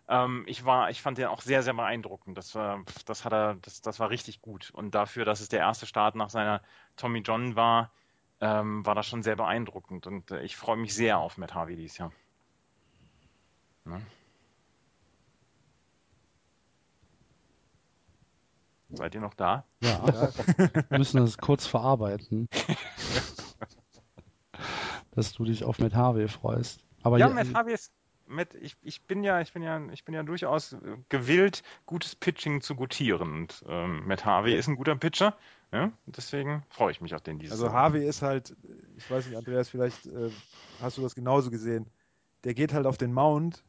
[0.09, 2.39] Ähm, ich war, ich fand den auch sehr, sehr beeindruckend.
[2.39, 4.71] Das war, das hat er, das, das war richtig gut.
[4.71, 6.63] Und dafür, dass es der erste Start nach seiner
[6.97, 7.93] Tommy John war,
[8.41, 10.07] ähm, war das schon sehr beeindruckend.
[10.07, 12.13] Und äh, ich freue mich sehr auf Matt Harvey dieses Jahr.
[13.85, 14.01] Ne?
[18.97, 19.65] Seid ihr noch da?
[19.81, 20.05] Ja,
[20.89, 22.49] wir müssen das kurz verarbeiten.
[25.13, 26.81] Dass du dich auf Matt Harvey freust.
[27.03, 27.93] Aber Ja, Harvey ist.
[28.27, 30.75] Matt, ich, ich bin ja, ich bin ja, ich bin ja durchaus
[31.11, 33.35] gewillt, gutes Pitching zu gutieren.
[33.35, 35.37] Und ähm, Matt Harvey ist ein guter Pitcher.
[35.73, 35.93] Ja?
[36.07, 37.75] Deswegen freue ich mich auf den dieses Also Jahr.
[37.75, 38.57] Harvey ist halt,
[38.97, 40.31] ich weiß nicht, Andreas, vielleicht äh,
[40.81, 41.87] hast du das genauso gesehen.
[42.45, 43.63] Der geht halt auf den Mount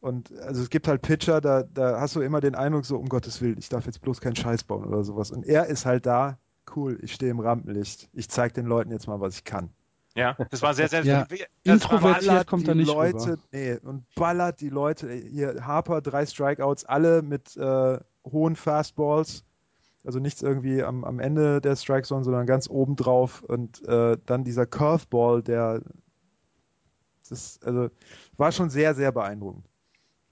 [0.00, 3.08] und also es gibt halt Pitcher, da, da hast du immer den Eindruck so, um
[3.08, 5.30] Gottes Willen, ich darf jetzt bloß keinen Scheiß bauen oder sowas.
[5.30, 6.38] Und er ist halt da,
[6.76, 8.08] cool, ich stehe im Rampenlicht.
[8.12, 9.70] Ich zeige den Leuten jetzt mal, was ich kann.
[10.14, 13.42] Ja, das war sehr, sehr Ja, das war introvertiert kommt er nicht Leute, rüber.
[13.52, 19.44] nee, und ballert die Leute, hier Harper, drei Strikeouts, alle mit äh, hohen Fastballs.
[20.04, 23.42] Also nichts irgendwie am, am Ende der Strike Zone, sondern ganz oben drauf.
[23.42, 25.82] Und äh, dann dieser Curveball, der
[27.28, 27.90] das also
[28.36, 29.67] war schon sehr, sehr beeindruckend.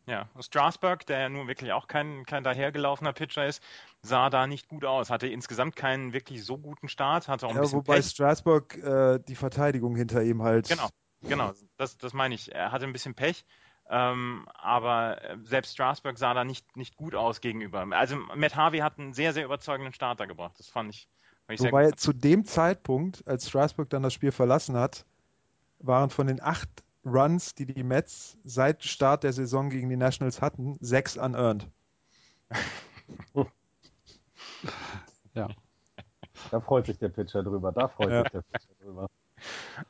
[0.08, 3.62] Ja, Strasburg, der ja nun wirklich auch kein, kein dahergelaufener Pitcher ist,
[4.02, 5.10] sah da nicht gut aus.
[5.10, 8.02] Hatte insgesamt keinen wirklich so guten Start, hatte auch ein Ja, bisschen wobei Pech.
[8.02, 10.88] Strasburg äh, die Verteidigung hinter ihm halt Genau.
[11.28, 12.52] genau, das, das meine ich.
[12.54, 13.44] Er hatte ein bisschen Pech.
[13.88, 17.86] Ähm, aber äh, selbst Strasburg sah da nicht, nicht gut aus gegenüber.
[17.92, 20.58] Also Matt Harvey hat einen sehr, sehr überzeugenden Starter gebracht.
[20.58, 21.08] Das fand ich,
[21.46, 21.90] fand ich Wobei sehr gut.
[21.92, 25.06] zu dem Zeitpunkt, als Strasburg dann das Spiel verlassen hat,
[25.80, 30.42] waren von den acht Runs, die die Mets seit Start der Saison gegen die Nationals
[30.42, 31.68] hatten, sechs unearned.
[35.34, 35.48] ja.
[36.50, 37.72] Da freut sich der Pitcher drüber.
[37.72, 38.22] Da freut ja.
[38.22, 39.10] sich der Pitcher drüber.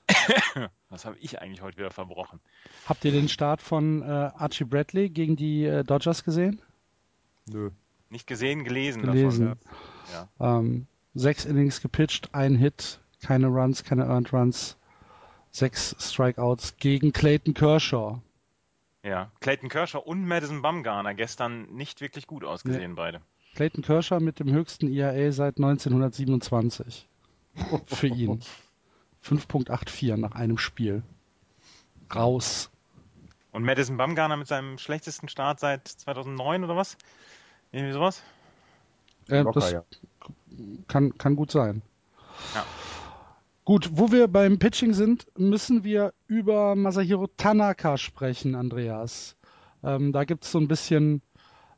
[0.90, 2.40] Was habe ich eigentlich heute wieder verbrochen?
[2.87, 6.61] Habt ihr den Start von äh, Archie Bradley gegen die äh, Dodgers gesehen?
[7.48, 7.70] Nö.
[8.11, 9.02] Nicht gesehen, gelesen.
[9.02, 9.57] Gelesen.
[10.12, 10.59] Davon, ja.
[10.59, 14.76] ähm, sechs Innings gepitcht, ein Hit, keine Runs, keine Earned Runs,
[15.57, 18.21] sechs Strikeouts gegen Clayton Kershaw.
[19.03, 22.97] Ja, Clayton Kershaw und Madison Bumgarner gestern nicht wirklich gut ausgesehen, nee.
[22.97, 23.21] beide.
[23.55, 27.09] Clayton Kershaw mit dem höchsten ERA seit 1927.
[27.87, 28.40] Für ihn.
[29.25, 31.03] 5.84 nach einem Spiel.
[32.14, 32.71] Raus.
[33.51, 36.97] Und Madison Bumgarner mit seinem schlechtesten Start seit 2009 oder was?
[37.73, 38.23] Irgendwie sowas?
[39.29, 39.85] Äh, Locker, das ja.
[40.87, 41.83] kann, kann gut sein.
[42.55, 42.64] Ja.
[43.66, 49.37] Gut, wo wir beim Pitching sind, müssen wir über Masahiro Tanaka sprechen, Andreas.
[49.83, 51.20] Ähm, da gibt es so ein bisschen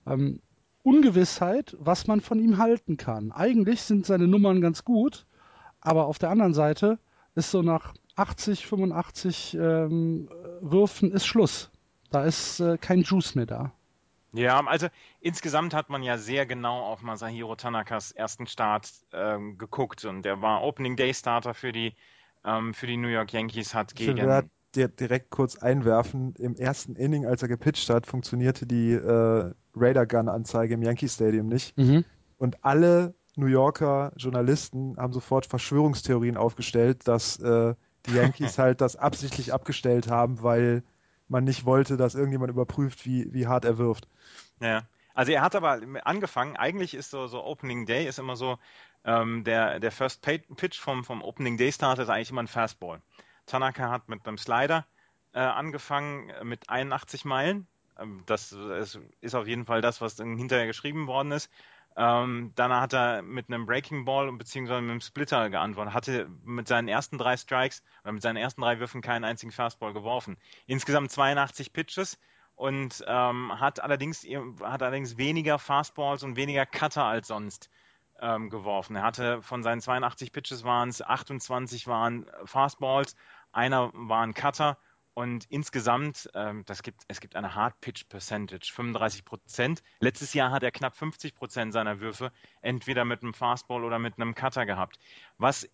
[0.07, 0.42] ähm,
[0.83, 3.33] Ungewissheit, was man von ihm halten kann.
[3.33, 5.24] Eigentlich sind seine Nummern ganz gut,
[5.81, 6.98] aber auf der anderen Seite
[7.35, 10.29] ist so nach 80, 85 ähm,
[10.61, 11.70] Würfen ist Schluss.
[12.11, 13.72] Da ist äh, kein Juice mehr da.
[14.33, 14.88] Ja, also
[15.21, 20.43] insgesamt hat man ja sehr genau auf Masahiro Tanakas ersten Start ähm, geguckt und der
[20.43, 21.95] war Opening Day Starter für die,
[22.45, 24.19] ähm, für die New York Yankees, hat gegen.
[24.19, 29.53] Ich will direkt kurz einwerfen, im ersten Inning, als er gepitcht hat, funktionierte die äh,
[29.75, 31.77] Radar Gun Anzeige im Yankee Stadium nicht.
[31.79, 32.05] Mhm.
[32.37, 37.75] Und alle New Yorker Journalisten haben sofort Verschwörungstheorien aufgestellt, dass äh,
[38.07, 40.83] die Yankees halt das absichtlich abgestellt haben, weil
[41.29, 44.09] man nicht wollte, dass irgendjemand überprüft, wie, wie hart er wirft.
[44.61, 44.83] Ja.
[45.14, 48.59] Also er hat aber angefangen, eigentlich ist so, so Opening Day ist immer so,
[49.05, 53.01] ähm, der, der First Pitch vom, vom Opening Day Start ist eigentlich immer ein Fastball.
[53.47, 54.87] Tanaka hat mit einem Slider
[55.33, 57.67] äh, angefangen mit 81 Meilen.
[57.99, 61.51] Ähm, das ist, auf jeden Fall das, was hinterher geschrieben worden ist.
[62.00, 66.68] Ähm, dann hat er mit einem Breaking Ball beziehungsweise mit einem Splitter geantwortet, hatte mit
[66.68, 70.37] seinen ersten drei Strikes oder mit seinen ersten drei Würfen keinen einzigen Fastball geworfen.
[70.66, 72.16] Insgesamt 82 Pitches
[72.54, 74.24] und ähm, hat allerdings
[74.62, 77.68] hat allerdings weniger Fastballs und weniger Cutter als sonst
[78.20, 78.94] ähm, geworfen.
[78.94, 83.16] Er hatte von seinen 82 Pitches waren es 28 waren Fastballs,
[83.50, 84.78] einer war ein Cutter
[85.18, 89.83] und insgesamt, ähm, das gibt, es gibt eine Hard Pitch Percentage, 35 Prozent.
[89.98, 92.31] Letztes Jahr hat er knapp 50 Prozent seiner Würfe
[92.62, 95.00] entweder mit einem Fastball oder mit einem Cutter gehabt.
[95.37, 95.68] Was äh,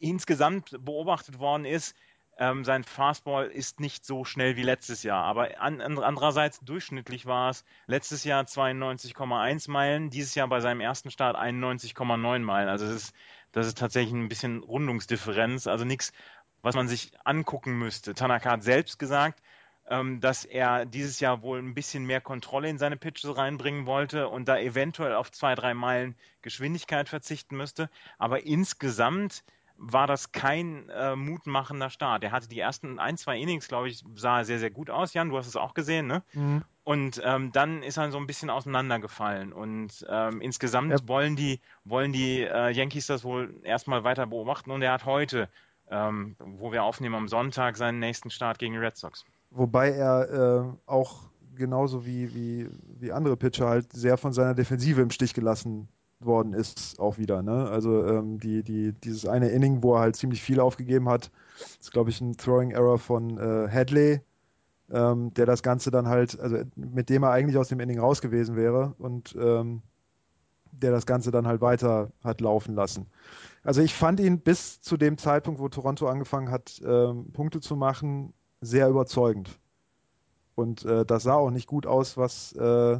[0.00, 1.94] insgesamt beobachtet worden ist,
[2.36, 7.26] ähm, sein Fastball ist nicht so schnell wie letztes Jahr, aber an, an, andererseits durchschnittlich
[7.26, 12.68] war es letztes Jahr 92,1 Meilen, dieses Jahr bei seinem ersten Start 91,9 Meilen.
[12.68, 13.14] Also das ist,
[13.52, 16.12] das ist tatsächlich ein bisschen Rundungsdifferenz, also nichts
[16.62, 18.14] was man sich angucken müsste.
[18.14, 19.40] Tanaka hat selbst gesagt,
[19.90, 24.28] ähm, dass er dieses Jahr wohl ein bisschen mehr Kontrolle in seine Pitches reinbringen wollte
[24.28, 27.88] und da eventuell auf zwei, drei Meilen Geschwindigkeit verzichten müsste.
[28.18, 29.44] Aber insgesamt
[29.78, 32.24] war das kein äh, mutmachender Start.
[32.24, 35.14] Er hatte die ersten ein, zwei Innings, glaube ich, sah sehr, sehr gut aus.
[35.14, 36.22] Jan, du hast es auch gesehen, ne?
[36.32, 36.64] Mhm.
[36.82, 39.52] Und ähm, dann ist er so ein bisschen auseinandergefallen.
[39.52, 40.96] Und ähm, insgesamt ja.
[41.06, 44.70] wollen die, wollen die äh, Yankees das wohl erstmal weiter beobachten.
[44.70, 45.48] Und er hat heute
[45.90, 49.24] ähm, wo wir aufnehmen am Sonntag seinen nächsten Start gegen die Red Sox.
[49.50, 55.00] Wobei er äh, auch genauso wie, wie, wie andere Pitcher halt sehr von seiner Defensive
[55.00, 55.88] im Stich gelassen
[56.20, 57.42] worden ist, auch wieder.
[57.42, 57.68] Ne?
[57.68, 61.30] Also ähm, die, die, dieses eine Inning, wo er halt ziemlich viel aufgegeben hat,
[61.80, 64.20] ist, glaube ich, ein Throwing Error von äh, Hadley,
[64.90, 68.20] ähm, der das Ganze dann halt, also mit dem er eigentlich aus dem Inning raus
[68.20, 69.82] gewesen wäre und ähm,
[70.72, 73.06] der das Ganze dann halt weiter hat laufen lassen.
[73.64, 77.76] Also ich fand ihn bis zu dem Zeitpunkt, wo Toronto angefangen hat, ähm, Punkte zu
[77.76, 79.58] machen, sehr überzeugend.
[80.54, 82.98] Und äh, das sah auch nicht gut aus, was äh,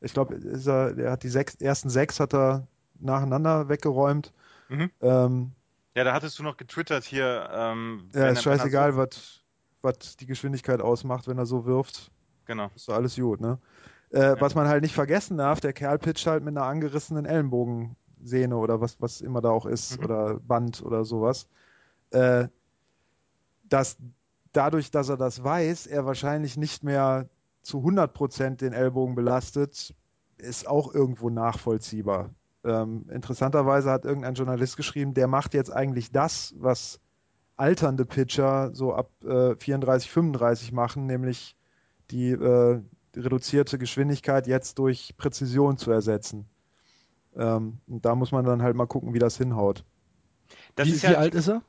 [0.00, 2.66] ich glaube, er, er hat die sechs, ersten sechs hat er
[2.98, 4.32] nacheinander weggeräumt.
[4.68, 4.90] Mhm.
[5.00, 5.52] Ähm,
[5.94, 7.48] ja, da hattest du noch getwittert hier.
[7.52, 9.06] Ähm, ja, ist scheißegal, so
[9.82, 12.10] was die Geschwindigkeit ausmacht, wenn er so wirft.
[12.46, 12.70] Genau.
[12.74, 13.58] Ist doch alles gut, ne?
[14.10, 14.40] Äh, ja.
[14.40, 18.56] Was man halt nicht vergessen darf, der Kerl pitcht halt mit einer angerissenen Ellenbogen Sehne
[18.56, 20.04] oder was, was immer da auch ist mhm.
[20.04, 21.48] oder Band oder sowas,
[22.10, 22.48] äh,
[23.68, 23.96] dass
[24.52, 27.28] dadurch, dass er das weiß, er wahrscheinlich nicht mehr
[27.62, 29.94] zu 100% den Ellbogen belastet,
[30.38, 32.30] ist auch irgendwo nachvollziehbar.
[32.64, 37.00] Ähm, interessanterweise hat irgendein Journalist geschrieben, der macht jetzt eigentlich das, was
[37.56, 41.56] alternde Pitcher so ab äh, 34, 35 machen, nämlich
[42.10, 42.80] die äh,
[43.16, 46.46] reduzierte Geschwindigkeit jetzt durch Präzision zu ersetzen.
[47.36, 49.84] Ähm, und da muss man dann halt mal gucken, wie das hinhaut.
[50.74, 51.62] Das wie, ist wie ja, alt ist er?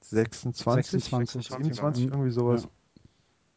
[0.00, 2.64] 26, 26, 27, irgendwie sowas.
[2.64, 2.70] Ja.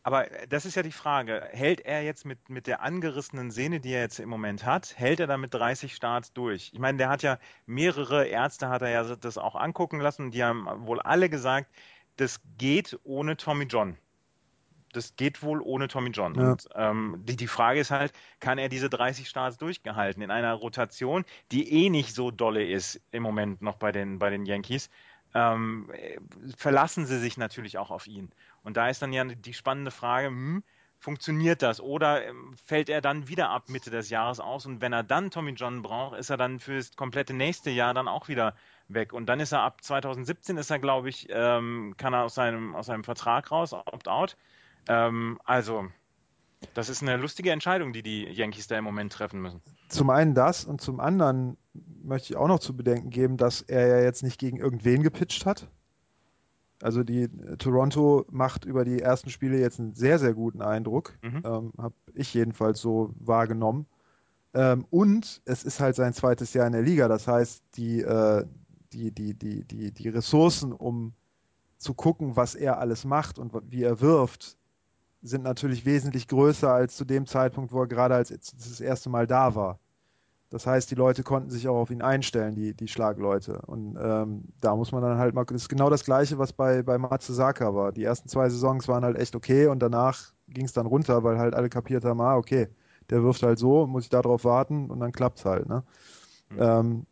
[0.03, 1.49] Aber das ist ja die Frage.
[1.51, 5.19] Hält er jetzt mit, mit der angerissenen Sehne, die er jetzt im Moment hat, hält
[5.19, 6.71] er da mit 30 Starts durch?
[6.71, 10.31] Ich meine, der hat ja mehrere Ärzte, hat er ja das auch angucken lassen.
[10.31, 11.69] Die haben wohl alle gesagt,
[12.15, 13.97] das geht ohne Tommy John.
[14.93, 16.35] Das geht wohl ohne Tommy John.
[16.35, 16.51] Ja.
[16.51, 20.53] Und ähm, die, die Frage ist halt, kann er diese 30 Starts durchgehalten in einer
[20.53, 24.89] Rotation, die eh nicht so dolle ist im Moment noch bei den, bei den Yankees?
[25.33, 26.19] Ähm, äh,
[26.55, 28.31] verlassen sie sich natürlich auch auf ihn.
[28.63, 30.63] Und da ist dann ja die spannende Frage, hm,
[30.99, 31.79] funktioniert das?
[31.79, 34.65] Oder ähm, fällt er dann wieder ab Mitte des Jahres aus?
[34.65, 37.93] Und wenn er dann Tommy John braucht, ist er dann für das komplette nächste Jahr
[37.93, 38.55] dann auch wieder
[38.87, 39.13] weg.
[39.13, 42.75] Und dann ist er ab 2017 ist er, glaube ich, ähm, kann er aus seinem,
[42.75, 44.37] aus seinem Vertrag raus, opt-out.
[44.87, 45.87] Ähm, also,
[46.73, 49.61] das ist eine lustige Entscheidung, die die Yankees da im Moment treffen müssen.
[49.89, 51.57] Zum einen das und zum anderen
[52.03, 55.45] möchte ich auch noch zu bedenken geben, dass er ja jetzt nicht gegen irgendwen gepitcht
[55.45, 55.69] hat.
[56.81, 61.17] Also die äh, Toronto macht über die ersten Spiele jetzt einen sehr, sehr guten Eindruck.
[61.21, 61.41] Mhm.
[61.43, 63.87] Ähm, Habe ich jedenfalls so wahrgenommen.
[64.53, 67.07] Ähm, und es ist halt sein zweites Jahr in der Liga.
[67.07, 68.45] Das heißt, die, äh,
[68.93, 71.13] die, die, die, die, die Ressourcen, um
[71.77, 74.56] zu gucken, was er alles macht und wie er wirft,
[75.21, 79.27] sind natürlich wesentlich größer als zu dem Zeitpunkt, wo er gerade als das erste Mal
[79.27, 79.79] da war.
[80.49, 83.61] Das heißt, die Leute konnten sich auch auf ihn einstellen, die, die Schlagleute.
[83.65, 86.83] Und ähm, da muss man dann halt mal, das ist genau das Gleiche, was bei,
[86.83, 87.91] bei Matsuzaka war.
[87.91, 91.37] Die ersten zwei Saisons waren halt echt okay und danach ging es dann runter, weil
[91.37, 92.69] halt alle kapiert haben, ah, okay,
[93.09, 95.67] der wirft halt so, muss ich darauf warten und dann klappt's halt.
[95.67, 95.83] Ne?
[96.49, 96.57] Mhm.
[96.59, 97.05] Ähm,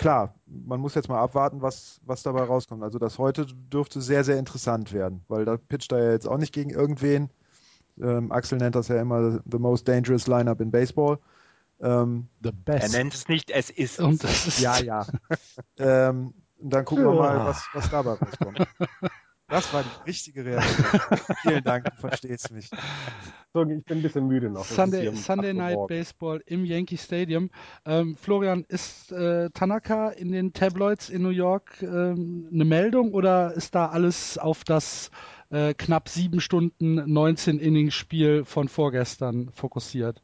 [0.00, 2.82] klar, man muss jetzt mal abwarten, was, was dabei rauskommt.
[2.82, 6.38] Also das heute dürfte sehr, sehr interessant werden, weil da pitcht er ja jetzt auch
[6.38, 7.28] nicht gegen irgendwen.
[8.00, 11.18] Ähm, Axel nennt das ja immer the most dangerous lineup in Baseball.
[11.82, 12.92] Ähm, The Er best.
[12.94, 14.00] nennt es nicht, es ist.
[14.00, 15.06] Und das ist ja, ja.
[15.78, 18.58] ähm, und dann gucken wir mal, was, was dabei rauskommt.
[19.50, 21.00] Das war die richtige Reaktion.
[21.42, 22.70] Vielen Dank, du verstehst mich.
[23.52, 24.64] So, ich bin ein bisschen müde noch.
[24.64, 25.86] Sunday, Sunday 8 Uhr Night.
[25.88, 27.50] Baseball im Yankee Stadium.
[27.84, 33.52] Ähm, Florian, ist äh, Tanaka in den Tabloids in New York ähm, eine Meldung oder
[33.54, 35.10] ist da alles auf das
[35.50, 40.22] äh, knapp sieben Stunden 19 Innings Spiel von vorgestern fokussiert?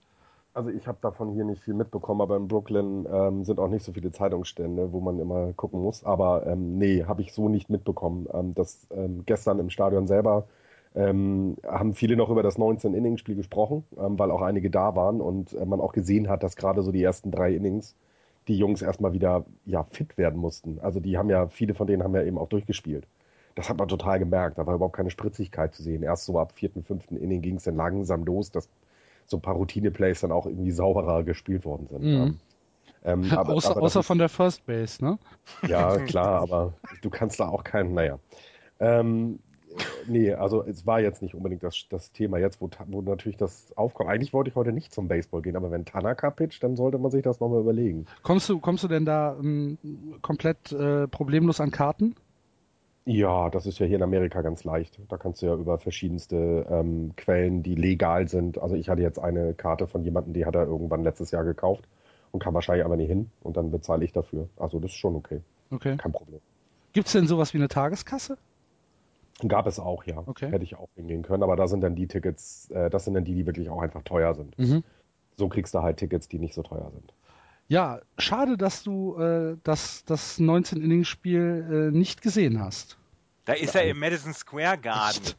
[0.57, 3.85] Also ich habe davon hier nicht viel mitbekommen, aber in Brooklyn ähm, sind auch nicht
[3.85, 6.03] so viele Zeitungsstände, wo man immer gucken muss.
[6.03, 8.27] Aber ähm, nee, habe ich so nicht mitbekommen.
[8.33, 10.47] Ähm, das ähm, gestern im Stadion selber
[10.95, 15.53] ähm, haben viele noch über das 19-Inning-Spiel gesprochen, ähm, weil auch einige da waren und
[15.53, 17.95] äh, man auch gesehen hat, dass gerade so die ersten drei Innings
[18.49, 20.79] die Jungs erstmal wieder ja fit werden mussten.
[20.81, 23.07] Also die haben ja, viele von denen haben ja eben auch durchgespielt.
[23.57, 24.57] Das hat man total gemerkt.
[24.57, 26.03] Da war überhaupt keine Spritzigkeit zu sehen.
[26.03, 28.71] Erst so ab vierten, fünften Inning ging es dann langsam los, dass
[29.27, 32.03] so ein paar Routine-Plays dann auch irgendwie sauberer gespielt worden sind.
[32.03, 32.41] Mhm.
[33.05, 35.19] Ähm, aber, außer aber außer von der First Base, ne?
[35.69, 38.19] ja, klar, aber du kannst da auch keinen, naja.
[38.79, 39.39] Ähm,
[40.07, 43.73] nee, also es war jetzt nicht unbedingt das, das Thema jetzt, wo, wo natürlich das
[43.77, 44.11] aufkommt.
[44.11, 47.11] Eigentlich wollte ich heute nicht zum Baseball gehen, aber wenn Tanaka pitcht, dann sollte man
[47.11, 48.07] sich das nochmal überlegen.
[48.23, 49.79] Kommst du, kommst du denn da ähm,
[50.23, 52.15] komplett äh, problemlos an Karten?
[53.09, 54.99] Ja, das ist ja hier in Amerika ganz leicht.
[55.09, 58.59] Da kannst du ja über verschiedenste ähm, Quellen, die legal sind.
[58.59, 61.85] Also ich hatte jetzt eine Karte von jemandem, die hat er irgendwann letztes Jahr gekauft
[62.33, 64.49] und kam wahrscheinlich aber nicht hin und dann bezahle ich dafür.
[64.57, 65.40] Also das ist schon okay.
[65.71, 65.97] Okay.
[65.97, 66.40] Kein Problem.
[66.95, 68.38] Gibt es denn sowas wie eine Tageskasse?
[69.47, 70.25] Gab es auch, ja.
[70.27, 70.51] Okay.
[70.51, 73.25] Hätte ich auch hingehen können, aber da sind dann die Tickets, äh, das sind dann
[73.25, 74.59] die, die wirklich auch einfach teuer sind.
[74.59, 74.83] Mhm.
[75.37, 77.12] So kriegst du halt Tickets, die nicht so teuer sind.
[77.68, 82.96] Ja, schade, dass du äh, das, das 19-Innings-Spiel äh, nicht gesehen hast.
[83.44, 85.22] Da ist er im Madison Square Garden.
[85.22, 85.37] Echt?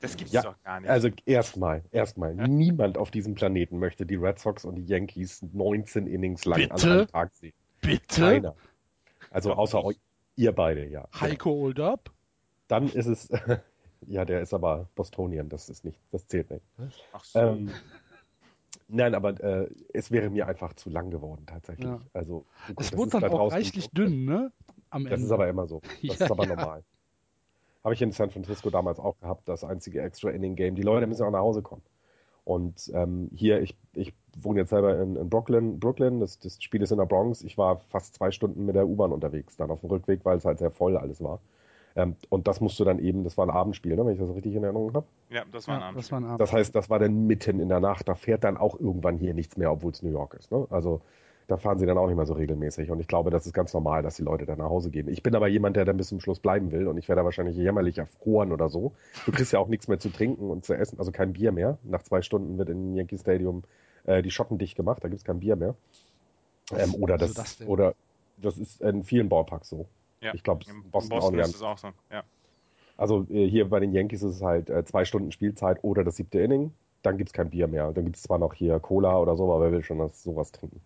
[0.00, 0.90] Das gibt's Ja, doch gar nicht.
[0.90, 6.06] Also erstmal, erstmal, niemand auf diesem Planeten möchte die Red Sox und die Yankees 19
[6.06, 6.74] Innings lang Bitte?
[6.74, 7.54] an einem Tag sehen.
[7.80, 8.20] Bitte?
[8.20, 8.54] Keiner.
[9.30, 9.98] Also außer euch,
[10.36, 11.08] ihr beide, ja.
[11.18, 12.10] Heiko Old Up?
[12.68, 13.28] Dann ist es,
[14.06, 16.64] ja, der ist aber Bostonian, das ist nicht, das zählt nicht.
[17.12, 17.38] Ach so.
[17.38, 17.70] Ähm,
[18.88, 21.86] nein, aber äh, es wäre mir einfach zu lang geworden tatsächlich.
[21.86, 22.00] Ja.
[22.12, 24.52] Also du- Es wurde dann da auch reichlich dünn, ne?
[24.90, 25.26] Am Das Ende.
[25.26, 25.80] ist aber immer so.
[26.06, 26.54] Das Ja, ist aber ja.
[26.56, 26.84] normal.
[27.84, 30.74] Habe ich in San Francisco damals auch gehabt, das einzige Extra Inning Game.
[30.74, 31.82] Die Leute müssen auch nach Hause kommen.
[32.44, 36.82] Und ähm, hier, ich, ich wohne jetzt selber in, in Brooklyn, Brooklyn das, das Spiel
[36.82, 37.42] ist in der Bronx.
[37.42, 40.44] Ich war fast zwei Stunden mit der U-Bahn unterwegs, dann auf dem Rückweg, weil es
[40.44, 41.40] halt sehr voll alles war.
[41.96, 44.34] Ähm, und das musst du dann eben, das war ein Abendspiel, ne, wenn ich das
[44.34, 45.06] richtig in Erinnerung habe.
[45.30, 45.98] ja, das war ein ja, Abend.
[45.98, 46.40] das war ein Abend.
[46.40, 48.06] Das heißt, das war dann mitten in der Nacht.
[48.06, 50.52] Da fährt dann auch irgendwann hier nichts mehr, obwohl es New York ist.
[50.52, 50.66] Ne?
[50.70, 51.00] Also
[51.48, 52.90] Da fahren sie dann auch nicht mehr so regelmäßig.
[52.90, 55.08] Und ich glaube, das ist ganz normal, dass die Leute dann nach Hause gehen.
[55.08, 57.56] Ich bin aber jemand, der dann bis zum Schluss bleiben will und ich werde wahrscheinlich
[57.56, 58.92] jämmerlich erfroren oder so.
[59.26, 61.78] Du kriegst ja auch nichts mehr zu trinken und zu essen, also kein Bier mehr.
[61.84, 63.62] Nach zwei Stunden wird in Yankee Stadium
[64.04, 65.74] äh, die Schotten dicht gemacht, da gibt es kein Bier mehr.
[66.76, 67.94] Ähm, oder das, das oder
[68.38, 69.86] das ist in vielen Ballparks so.
[70.20, 71.88] Ja, ich glaube, in Boston, Boston, auch ist es auch so.
[72.10, 72.22] Ja.
[72.96, 76.16] Also äh, hier bei den Yankees ist es halt äh, zwei Stunden Spielzeit oder das
[76.16, 76.72] siebte Inning.
[77.02, 77.92] Dann gibt es kein Bier mehr.
[77.92, 80.50] Dann gibt es zwar noch hier Cola oder so, aber wer will schon das, sowas
[80.52, 80.80] trinken?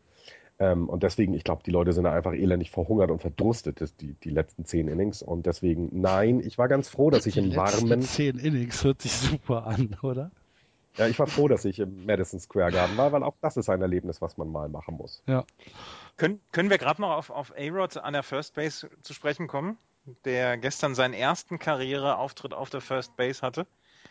[0.59, 4.15] Ähm, und deswegen, ich glaube, die Leute sind einfach elendig verhungert und verdurstet, das, die,
[4.23, 5.23] die letzten zehn Innings.
[5.23, 8.03] Und deswegen, nein, ich war ganz froh, dass ich Die im letzten warmen.
[8.03, 10.31] zehn Innings hört sich super an, oder?
[10.97, 13.69] Ja, ich war froh, dass ich im Madison Square Garden war, weil auch das ist
[13.69, 15.23] ein Erlebnis, was man mal machen muss.
[15.27, 15.45] Ja.
[16.17, 19.79] Können, können wir gerade noch auf, auf A-Rod an der First Base zu sprechen kommen,
[20.25, 23.67] der gestern seinen ersten Karriereauftritt auf der First Base hatte?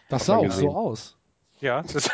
[0.07, 1.17] Das sah auch so aus.
[1.59, 2.09] Ja, das,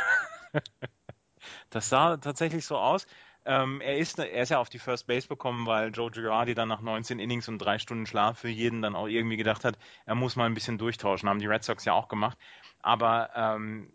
[1.69, 3.05] das sah tatsächlich so aus.
[3.47, 6.67] Ähm, er, ist, er ist ja auf die First Base bekommen, weil Joe Girardi dann
[6.67, 10.15] nach 19 Innings und drei Stunden Schlaf für jeden dann auch irgendwie gedacht hat, er
[10.15, 11.29] muss mal ein bisschen durchtauschen.
[11.29, 12.39] Haben die Red Sox ja auch gemacht.
[12.81, 13.91] Aber ähm,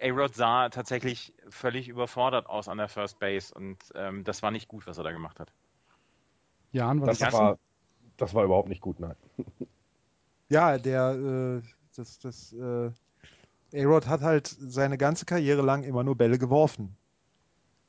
[0.00, 4.68] A-Rod sah tatsächlich völlig überfordert aus an der First Base und ähm, das war nicht
[4.68, 5.52] gut, was er da gemacht hat.
[6.72, 7.58] Jan, was Das ist war,
[8.16, 9.16] das war überhaupt nicht gut, nein.
[10.50, 12.90] Ja, der, äh, das, das, äh,
[13.74, 16.96] A-Rod hat halt seine ganze Karriere lang immer nur Bälle geworfen.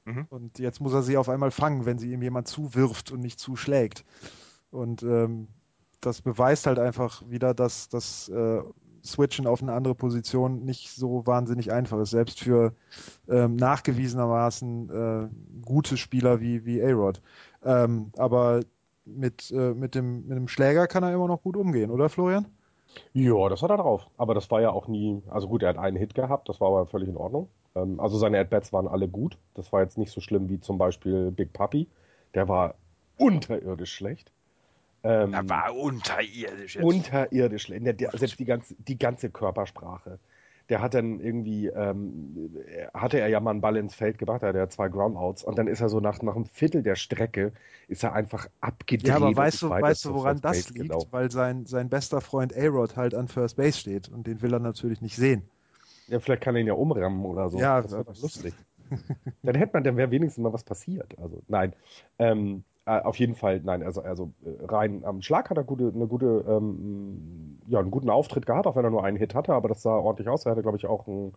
[0.05, 0.25] Mhm.
[0.29, 3.39] Und jetzt muss er sie auf einmal fangen, wenn sie ihm jemand zuwirft und nicht
[3.39, 4.03] zuschlägt.
[4.71, 5.47] Und ähm,
[6.01, 8.61] das beweist halt einfach wieder, dass das äh,
[9.05, 12.73] Switchen auf eine andere Position nicht so wahnsinnig einfach ist, selbst für
[13.29, 17.21] ähm, nachgewiesenermaßen äh, gute Spieler wie, wie A-Rod.
[17.63, 18.61] Ähm, aber
[19.05, 22.47] mit, äh, mit, dem, mit dem Schläger kann er immer noch gut umgehen, oder Florian?
[23.13, 24.07] Ja, das hat er drauf.
[24.17, 26.69] Aber das war ja auch nie, also gut, er hat einen Hit gehabt, das war
[26.69, 27.49] aber völlig in Ordnung.
[27.75, 29.37] Ähm, also seine At-Bats waren alle gut.
[29.53, 31.87] Das war jetzt nicht so schlimm wie zum Beispiel Big Puppy.
[32.33, 32.75] Der war
[33.17, 34.31] unterirdisch schlecht.
[35.05, 36.75] Ähm, Er war unterirdisch.
[36.75, 36.83] Jetzt.
[36.83, 37.67] unterirdisch.
[37.67, 40.17] Der, der, selbst die ganze, die ganze Körpersprache.
[40.67, 42.55] Der hat dann irgendwie, ähm,
[42.91, 45.59] hatte er ja mal einen Ball ins Feld gebracht, da hatte er zwei Groundouts und
[45.59, 47.51] dann ist er so nach, nach einem Viertel der Strecke,
[47.87, 49.07] ist er einfach abgedreht.
[49.07, 50.87] Ja, aber weißt du, weißt du, woran das liegt?
[50.87, 51.07] gelaufen.
[51.11, 54.59] Weil sein, sein bester Freund A-Rod halt an First Base steht und den will er
[54.59, 55.43] natürlich nicht sehen.
[56.07, 57.59] Ja, vielleicht kann er ihn ja umrammen oder so.
[57.59, 58.55] Ja, das wäre lustig.
[59.43, 61.15] dann hätte man, dann wäre wenigstens mal was passiert.
[61.19, 61.73] Also, nein.
[62.17, 65.91] Ähm, äh, auf jeden Fall, nein, also, also äh, rein am Schlag hat er gute,
[65.93, 69.53] eine gute, ähm, ja, einen guten Auftritt gehabt, auch wenn er nur einen Hit hatte,
[69.53, 70.45] aber das sah ordentlich aus.
[70.45, 71.33] Er hatte, glaube ich, auch einen,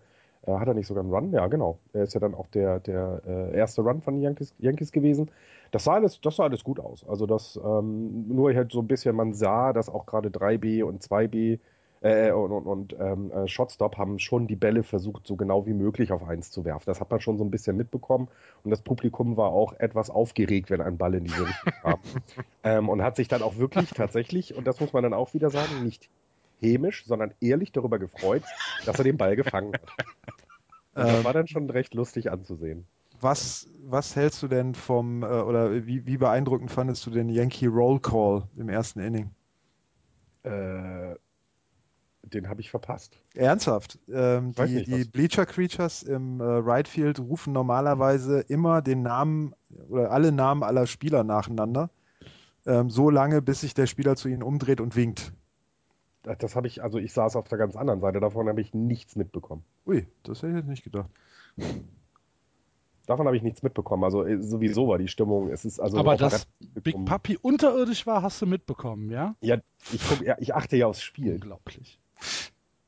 [0.47, 1.33] äh, hat er nicht sogar einen Run?
[1.33, 1.79] Ja, genau.
[1.93, 5.31] Er ist ja dann auch der, der äh, erste Run von den Yankees, Yankees gewesen.
[5.71, 7.07] Das sah alles, das sah alles gut aus.
[7.09, 11.03] Also das, ähm, nur halt so ein bisschen, man sah, dass auch gerade 3B und
[11.03, 11.61] 2B
[12.01, 15.73] äh, und, und, und ähm, äh, Shotstop haben schon die Bälle versucht, so genau wie
[15.75, 16.85] möglich auf eins zu werfen.
[16.87, 18.29] Das hat man schon so ein bisschen mitbekommen.
[18.63, 21.99] Und das Publikum war auch etwas aufgeregt, wenn ein Ball in diese Richtung kam.
[22.65, 25.51] ähm, und hat sich dann auch wirklich tatsächlich, und das muss man dann auch wieder
[25.51, 26.09] sagen, nicht
[26.61, 28.43] hämisch, sondern ehrlich darüber gefreut,
[28.85, 29.83] dass er den Ball gefangen hat.
[30.95, 32.87] Und das Ähm, war dann schon recht lustig anzusehen.
[33.21, 37.67] Was, was hältst du denn vom, äh, oder wie, wie beeindruckend fandest du den Yankee
[37.67, 39.31] Roll Call im ersten Inning?
[40.45, 41.15] Äh,
[42.35, 43.19] den habe ich verpasst.
[43.35, 43.99] Ernsthaft.
[44.13, 49.55] Ähm, die nicht, die Bleacher Creatures im äh, Right Field rufen normalerweise immer den Namen
[49.89, 51.91] oder alle Namen aller Spieler nacheinander.
[52.67, 55.33] Ähm, so lange, bis sich der Spieler zu ihnen umdreht und winkt.
[56.23, 58.75] Das, das habe ich, also ich saß auf der ganz anderen Seite, davon habe ich
[58.75, 59.65] nichts mitbekommen.
[59.87, 61.11] Ui, das hätte ich jetzt nicht gedacht.
[63.09, 64.05] Davon habe ich nichts mitbekommen.
[64.05, 66.47] Also äh, sowieso war die Stimmung, es ist also Aber dass
[66.83, 69.35] Big Puppy unterirdisch war, hast du mitbekommen, ja?
[69.41, 69.57] Ja,
[69.91, 71.35] ich, guck, ja, ich achte ja aufs Spiel.
[71.35, 71.99] Unglaublich.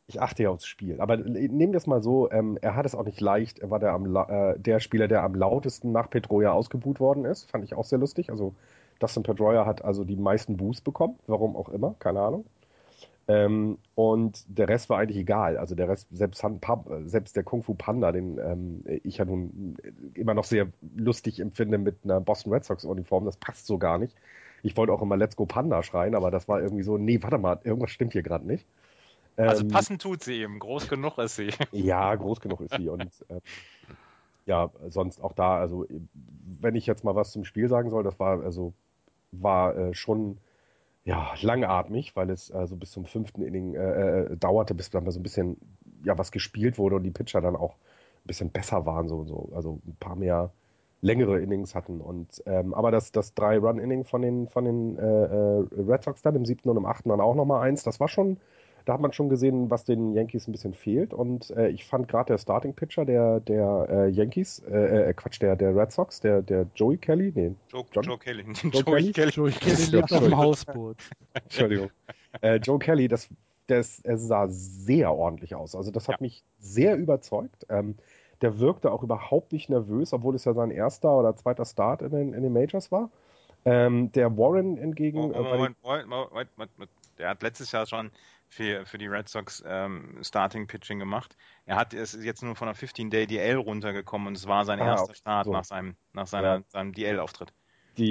[0.07, 1.01] Ich achte ja aufs Spiel.
[1.01, 3.61] Aber nehmen wir es mal so, ähm, er hat es auch nicht leicht.
[3.61, 7.49] Er war der, am, äh, der Spieler, der am lautesten nach Pedroia ausgebuht worden ist.
[7.49, 8.31] Fand ich auch sehr lustig.
[8.31, 8.55] Also
[8.99, 11.17] Dustin Pedroia hat also die meisten Boos bekommen.
[11.29, 12.45] Warum auch immer, keine Ahnung.
[13.29, 15.57] Ähm, und der Rest war eigentlich egal.
[15.57, 19.25] Also der Rest, selbst, Han, äh, selbst der Kung Fu Panda, den ähm, ich ja
[19.25, 19.77] nun
[20.15, 20.67] immer noch sehr
[20.97, 24.17] lustig empfinde mit einer Boston Red Sox Uniform, das passt so gar nicht.
[24.65, 27.39] Ich wollte auch immer Let's Go Panda schreien, aber das war irgendwie so, nee, warte
[27.39, 28.67] mal, irgendwas stimmt hier gerade nicht.
[29.49, 30.59] Also Ähm, passend tut sie eben.
[30.59, 31.51] Groß genug ist sie.
[31.73, 32.89] ja, groß genug ist sie.
[32.89, 33.41] Und äh,
[34.47, 35.87] ja, sonst auch da, also
[36.61, 38.73] wenn ich jetzt mal was zum Spiel sagen soll, das war also
[39.33, 40.39] war äh, schon
[41.05, 45.13] ja langatmig, weil es also bis zum fünften Inning äh, äh, dauerte, bis dann mal
[45.13, 45.57] so ein bisschen
[46.05, 49.51] ja was gespielt wurde und die Pitcher dann auch ein bisschen besser waren, so, so
[49.55, 50.51] also ein paar mehr
[51.03, 54.99] längere Innings hatten und ähm, aber das das drei Run Inning von den von den
[54.99, 57.83] äh, äh, Red Sox dann im siebten und im achten dann auch noch mal eins,
[57.85, 58.39] das war schon
[58.91, 61.15] da hat man schon gesehen, was den Yankees ein bisschen fehlt.
[61.15, 65.41] Und äh, ich fand gerade der Starting Pitcher der, der äh, Yankees, äh, äh, Quatsch,
[65.41, 68.03] der, der Red Sox, der, der Joey Kelly, nee, Joe, John?
[68.03, 68.43] Joe Kelly.
[68.73, 69.13] Joe Kelly?
[69.31, 70.97] Joey Kelly lebt auf dem Hausboot.
[71.35, 71.91] Entschuldigung.
[72.41, 73.29] äh, Joe Kelly, das,
[73.69, 75.77] das, er sah sehr ordentlich aus.
[75.77, 76.23] Also das hat Ja.
[76.23, 77.67] mich sehr überzeugt.
[77.69, 77.95] Ähm,
[78.43, 82.11] der wirkte auch überhaupt nicht nervös, obwohl es ja sein erster oder zweiter Start in
[82.11, 83.09] den, in den Majors war.
[83.65, 84.79] Ähm, der Warren.
[84.81, 86.91] Oh, äh, den- Moment, Moment, Moment, Moment, Moment.
[87.21, 88.11] Der hat letztes Jahr schon
[88.51, 91.37] für, für die Red Sox ähm, Starting Pitching gemacht.
[91.67, 94.81] Er hat es ist jetzt nur von der 15-Day DL runtergekommen und es war sein
[94.81, 95.53] Ah, erster Start so.
[95.53, 96.65] nach seinem, nach seiner, Ja.
[96.69, 97.55] seinem DL-Auftritt.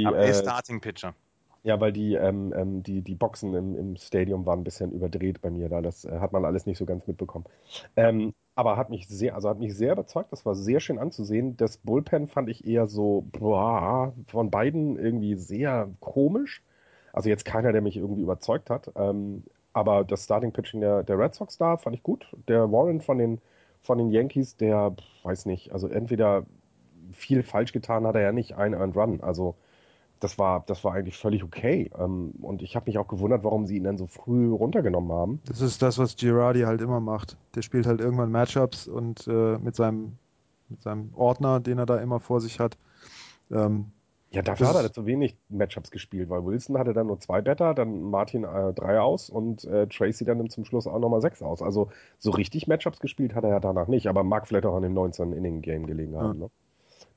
[0.04, 1.16] Aber er ist äh, Starting Pitcher.
[1.64, 5.42] Ja, weil die, ähm, ähm, die, die Boxen im, im Stadium waren ein bisschen überdreht
[5.42, 5.82] bei mir da.
[5.82, 7.46] Das äh, hat man alles nicht so ganz mitbekommen.
[7.98, 10.32] Ähm, aber hat mich sehr, also hat mich sehr überzeugt.
[10.32, 11.58] Das war sehr schön anzusehen.
[11.58, 16.64] Das Bullpen fand ich eher so, boah, von beiden irgendwie sehr komisch.
[17.12, 18.92] Also jetzt keiner, der mich irgendwie überzeugt hat.
[18.96, 19.44] Ähm,
[19.74, 22.28] aber das Starting Pitching der, der Red Sox da fand ich gut.
[22.48, 23.40] Der Warren von den,
[23.82, 26.46] von den Yankees, der, weiß nicht, also entweder
[27.12, 29.22] viel falsch getan hat er ja nicht, ein Earned Run.
[29.22, 29.56] Also
[30.20, 31.90] das war, das war eigentlich völlig okay.
[31.98, 35.42] Ähm, und ich habe mich auch gewundert, warum sie ihn dann so früh runtergenommen haben.
[35.46, 37.38] Das ist das, was Girardi halt immer macht.
[37.56, 40.18] Der spielt halt irgendwann Matchups und äh, mit, seinem,
[40.68, 42.78] mit seinem Ordner, den er da immer vor sich hat.
[43.52, 43.92] Ähm,
[44.32, 47.42] Ja, dafür Das hat er zu wenig Matchups gespielt, weil Wilson hatte dann nur zwei
[47.42, 51.42] Better, dann Martin äh, drei aus und äh, Tracy dann zum Schluss auch nochmal sechs
[51.42, 51.64] aus.
[51.64, 54.84] Also so richtig Matchups gespielt hat er ja danach nicht, aber mag vielleicht auch an
[54.84, 56.40] dem 19-Inning-Game gelegen haben.
[56.40, 56.52] Ne?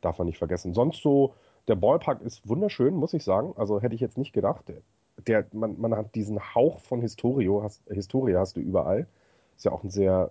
[0.00, 0.72] Darf man nicht vergessen.
[0.72, 1.34] Sonst so,
[1.68, 3.52] der Ballpark ist wunderschön, muss ich sagen.
[3.56, 4.64] Also hätte ich jetzt nicht gedacht.
[5.26, 9.06] Der, man, man hat diesen Hauch von Historio, hast, Historie hast du überall.
[9.56, 10.30] Ist ja auch ein sehr,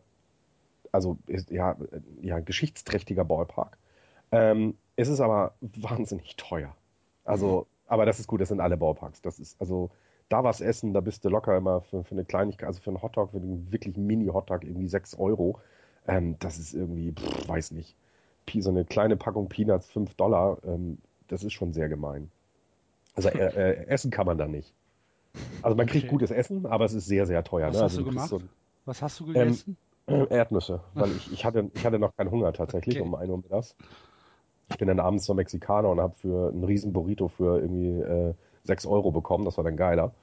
[0.91, 3.77] also ja, äh, ja, geschichtsträchtiger Ballpark.
[4.31, 6.75] Ähm, es ist aber wahnsinnig teuer.
[7.25, 9.21] Also, aber das ist gut, das sind alle Ballparks.
[9.21, 9.89] Das ist, also,
[10.29, 13.01] da was essen, da bist du locker immer für, für eine Kleinigkeit, also für einen
[13.01, 15.59] Hotdog, für einen wirklich Mini-Hotdog irgendwie 6 Euro.
[16.07, 17.95] Ähm, das ist irgendwie, pff, weiß nicht.
[18.59, 20.97] So eine kleine Packung Peanuts, 5 Dollar, ähm,
[21.29, 22.29] das ist schon sehr gemein.
[23.15, 23.33] Also äh,
[23.83, 24.73] äh, essen kann man da nicht.
[25.61, 26.11] Also man kriegt Okay.
[26.11, 27.69] gutes Essen, aber es ist sehr, sehr teuer.
[27.69, 27.83] Was ne?
[27.83, 28.29] hast also du gemacht?
[28.29, 28.41] so
[28.85, 29.77] Was hast du gegessen?
[30.07, 33.07] äh, Erdnüsse, weil ich, ich, hatte, ich hatte noch keinen Hunger tatsächlich Okay.
[33.07, 33.75] um 1 Uhr mittags.
[34.71, 38.33] Ich bin dann abends zum Mexikaner und habe für einen riesen Burrito für irgendwie äh,
[38.63, 39.45] 6 Euro bekommen.
[39.45, 40.13] Das war dann geiler.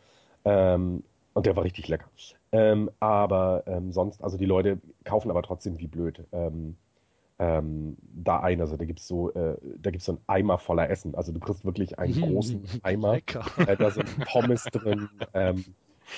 [0.45, 2.07] Ähm, und der war richtig lecker.
[2.51, 6.77] Ähm, aber ähm, sonst, also die Leute kaufen aber trotzdem wie blöd ähm,
[7.39, 8.61] ähm, da ein.
[8.61, 11.15] Also da gibt's so, äh, da gibt's so einen Eimer voller Essen.
[11.15, 13.15] Also du kriegst wirklich einen großen Eimer.
[13.15, 13.45] Lecker.
[13.59, 15.65] Äh, da sind Pommes drin, ähm,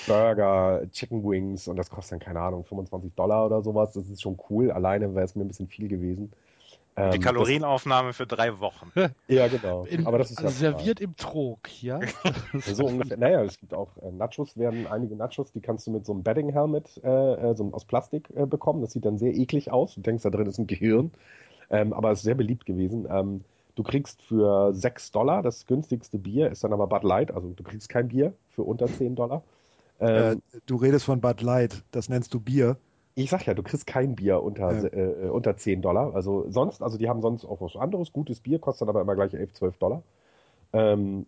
[0.07, 3.93] Burger, Chicken Wings und das kostet dann, keine Ahnung, 25 Dollar oder sowas.
[3.93, 4.70] Das ist schon cool.
[4.70, 6.33] Alleine wäre es mir ein bisschen viel gewesen.
[6.97, 8.93] Ähm, Die Kalorienaufnahme für drei Wochen.
[9.28, 9.84] Ja, genau.
[9.84, 12.01] In, Aber das ist also ja serviert im Trog, ja?
[12.66, 13.16] so ungefähr.
[13.16, 16.22] Naja, es gibt auch äh, Nachos, werden einige Nachos, die kannst du mit so einem
[16.22, 18.80] Bedding Helmet äh, äh, so aus Plastik äh, bekommen.
[18.82, 19.95] Das sieht dann sehr eklig aus.
[19.95, 21.12] Du denkst, da drin ist ein Gehirn.
[21.70, 23.07] Ähm, aber es ist sehr beliebt gewesen.
[23.11, 23.45] Ähm,
[23.76, 27.30] du kriegst für 6 Dollar das günstigste Bier, ist dann aber Bud Light.
[27.30, 29.45] Also du kriegst kein Bier für unter 10 Dollar.
[30.01, 32.78] äh, Ähm, du redest von Bud Light, das nennst du Bier.
[33.14, 34.88] Ich sag ja, du kriegst kein Bier unter, Ja.
[34.88, 36.14] äh, unter 10 Dollar.
[36.14, 39.34] Also sonst, also die haben sonst auch was anderes, gutes Bier, kostet aber immer gleich
[39.34, 40.02] 11, 12 Dollar.
[40.72, 41.26] Ähm,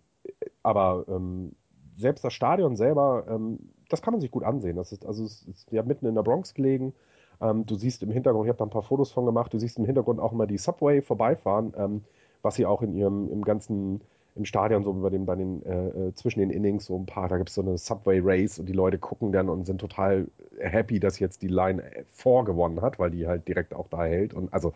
[0.63, 1.53] aber ähm,
[1.97, 3.59] selbst das Stadion selber, ähm,
[3.89, 4.77] das kann man sich gut ansehen.
[4.77, 6.95] Das ist, also es ist ja mitten in der Bronx gelegen.
[7.41, 9.79] Ähm, du siehst im Hintergrund, ich habe da ein paar Fotos von gemacht, du siehst
[9.79, 12.05] im Hintergrund auch immer die Subway vorbeifahren, ähm,
[12.43, 14.01] was sie auch in ihrem, im ganzen,
[14.35, 17.29] im Stadion, so über den, bei den, äh, äh, zwischen den Innings, so ein paar,
[17.29, 20.29] da gibt es so eine Subway Race und die Leute gucken dann und sind total
[20.59, 24.33] happy, dass jetzt die Line 4 gewonnen hat, weil die halt direkt auch da hält
[24.33, 24.73] und also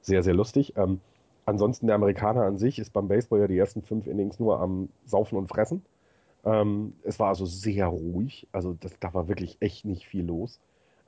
[0.00, 0.74] sehr, sehr lustig.
[0.76, 1.00] Ähm,
[1.46, 4.88] ansonsten der Amerikaner an sich ist beim Baseball ja die ersten fünf Innings nur am
[5.04, 5.84] Saufen und Fressen.
[6.44, 10.60] Ähm, es war also sehr ruhig, also das, da war wirklich echt nicht viel los.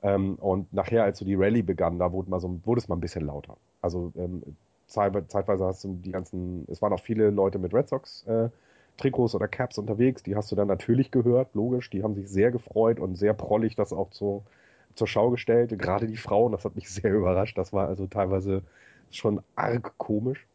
[0.03, 2.95] Ähm, und nachher, als so die Rallye begann, da wurde, mal so, wurde es mal
[2.95, 3.57] ein bisschen lauter.
[3.81, 4.41] Also ähm,
[4.91, 8.49] zeitweise hast du die ganzen, es waren auch viele Leute mit Red Sox äh,
[8.97, 12.51] Trikots oder Caps unterwegs, die hast du dann natürlich gehört, logisch, die haben sich sehr
[12.51, 14.43] gefreut und sehr prollig das auch zu,
[14.95, 15.77] zur Schau gestellt.
[15.77, 18.63] Gerade die Frauen, das hat mich sehr überrascht, das war also teilweise
[19.09, 20.45] schon arg komisch.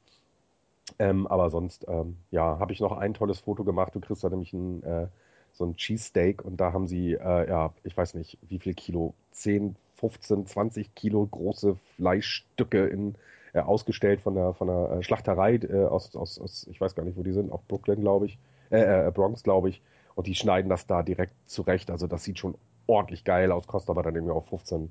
[0.99, 3.95] Ähm, aber sonst, ähm, ja, habe ich noch ein tolles Foto gemacht.
[3.95, 5.09] Du kriegst da nämlich ein, äh,
[5.53, 9.15] so ein Cheesesteak und da haben sie, äh, ja, ich weiß nicht, wie viel Kilo,
[9.33, 13.17] 10, 15, 20 Kilo große Fleischstücke in,
[13.57, 17.05] äh, ausgestellt von der, von der äh, Schlachterei äh, aus, aus, aus, ich weiß gar
[17.05, 18.39] nicht, wo die sind, auch Brooklyn, glaube ich,
[18.71, 19.81] äh, äh, Bronx, glaube ich.
[20.15, 21.91] Und die schneiden das da direkt zurecht.
[21.91, 22.55] Also das sieht schon
[22.87, 24.91] ordentlich geil aus, kostet aber dann irgendwie auch 15,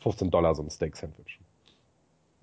[0.00, 1.38] 15 Dollar so ein Steak-Sandwich.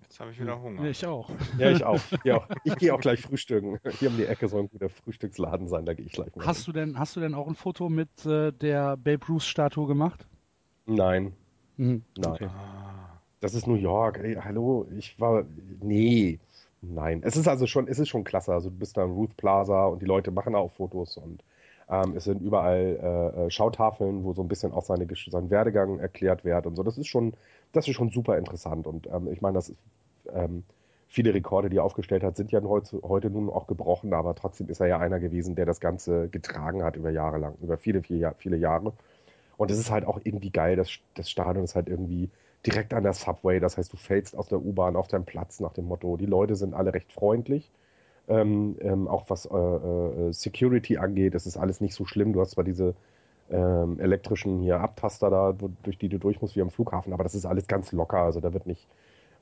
[0.02, 0.84] Jetzt habe ich wieder Hunger.
[0.86, 1.30] Ich auch.
[1.58, 2.00] Ja, ich auch.
[2.24, 3.80] Ja, ich gehe auch gleich frühstücken.
[4.00, 6.46] Hier um die Ecke soll ein guter Frühstücksladen sein, da gehe ich gleich mal.
[6.46, 9.88] Hast du denn, hast du denn auch ein Foto mit äh, der Babe Ruth Statue
[9.88, 10.26] gemacht?
[10.86, 11.34] Nein,
[11.78, 12.04] Mhm.
[12.18, 12.32] nein.
[12.32, 12.50] Okay.
[13.40, 14.20] Das ist New York.
[14.24, 15.46] Ey, hallo, ich war.
[15.82, 16.40] Nee.
[16.82, 17.22] Nein.
[17.24, 18.54] Es ist also schon, es ist schon klasse.
[18.54, 21.44] Also du bist da im Ruth Plaza und die Leute machen auch Fotos und
[21.90, 26.00] ähm, es sind überall äh, äh, Schautafeln, wo so ein bisschen auch seine, sein Werdegang
[26.00, 26.84] erklärt wird und so.
[26.84, 27.34] Das ist schon,
[27.74, 28.88] das ist schon super interessant.
[28.88, 29.78] Und ähm, ich meine, das ist,
[30.34, 30.64] ähm,
[31.08, 34.68] viele Rekorde, die er aufgestellt hat, sind ja heute, heute nun auch gebrochen, aber trotzdem
[34.70, 38.02] ist er ja einer gewesen, der das Ganze getragen hat über Jahre lang, über viele,
[38.02, 38.94] viele, viele Jahre.
[39.58, 42.30] Und es ist halt auch irgendwie geil, das, das Stadion ist halt irgendwie
[42.66, 45.74] direkt an der Subway, das heißt, du fällst aus der U-Bahn auf deinen Platz nach
[45.74, 46.18] dem Motto.
[46.18, 47.72] Die Leute sind alle recht freundlich.
[48.28, 52.34] Ähm, ähm, auch was äh, äh, Security angeht, das ist alles nicht so schlimm.
[52.34, 52.96] Du hast zwar diese
[53.52, 57.24] ähm, elektrischen hier Abtaster da, wo, durch die du durch musst wie am Flughafen, aber
[57.24, 58.18] das ist alles ganz locker.
[58.18, 58.88] Also da wird nicht,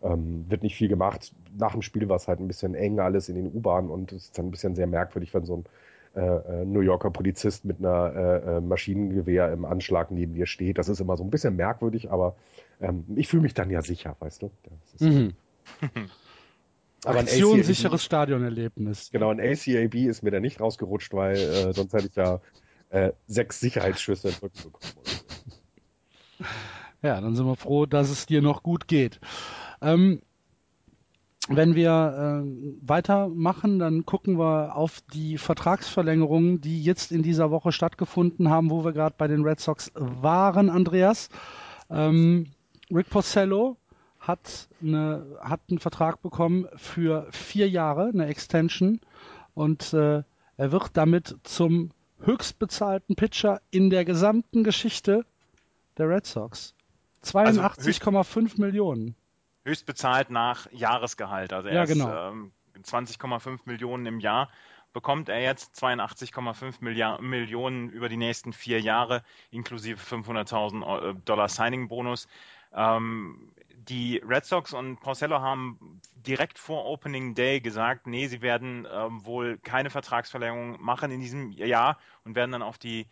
[0.01, 1.33] ähm, wird nicht viel gemacht.
[1.57, 4.25] Nach dem Spiel war es halt ein bisschen eng alles in den U-Bahnen und es
[4.25, 5.65] ist dann ein bisschen sehr merkwürdig, wenn so ein
[6.15, 10.77] äh, äh, New Yorker Polizist mit einer äh, äh, Maschinengewehr im Anschlag neben dir steht.
[10.77, 12.35] Das ist immer so ein bisschen merkwürdig, aber
[12.79, 14.51] ähm, ich fühle mich dann ja sicher, weißt du?
[14.63, 15.33] Das ist, Mhm.
[17.05, 19.11] Aber ein Aktionssicheres Stadionerlebnis.
[19.11, 22.39] Genau, ein ACAB ist mir da nicht rausgerutscht, weil äh, sonst hätte ich ja
[22.89, 24.93] äh, sechs Sicherheitsschüsse in den Rücken bekommen.
[27.01, 29.19] Ja, dann sind wir froh, dass es dir noch gut geht.
[29.81, 30.21] Ähm,
[31.49, 37.71] wenn wir ähm, weitermachen, dann gucken wir auf die Vertragsverlängerungen, die jetzt in dieser Woche
[37.71, 41.29] stattgefunden haben, wo wir gerade bei den Red Sox waren, Andreas.
[41.89, 42.47] Ähm,
[42.91, 43.77] Rick Porcello
[44.19, 49.01] hat, eine, hat einen Vertrag bekommen für vier Jahre, eine Extension,
[49.53, 50.23] und äh,
[50.57, 51.91] er wird damit zum
[52.21, 55.25] höchstbezahlten Pitcher in der gesamten Geschichte
[55.97, 56.73] der Red Sox.
[57.23, 59.15] 82,5 Millionen.
[59.65, 61.53] Höchst bezahlt nach Jahresgehalt.
[61.53, 62.07] Also er Ja, ist genau.
[62.07, 62.53] ähm,
[62.83, 64.49] 20,5 Millionen im Jahr.
[64.93, 71.49] Bekommt er jetzt 82,5 Milliard- Millionen über die nächsten vier Jahre, inklusive 500.000 äh, Dollar
[71.49, 72.27] Signing-Bonus.
[72.73, 78.87] Ähm, die Red Sox und Porcello haben direkt vor Opening Day gesagt, nee, sie werden
[78.91, 83.07] ähm, wohl keine Vertragsverlängerung machen in diesem Jahr und werden dann auf die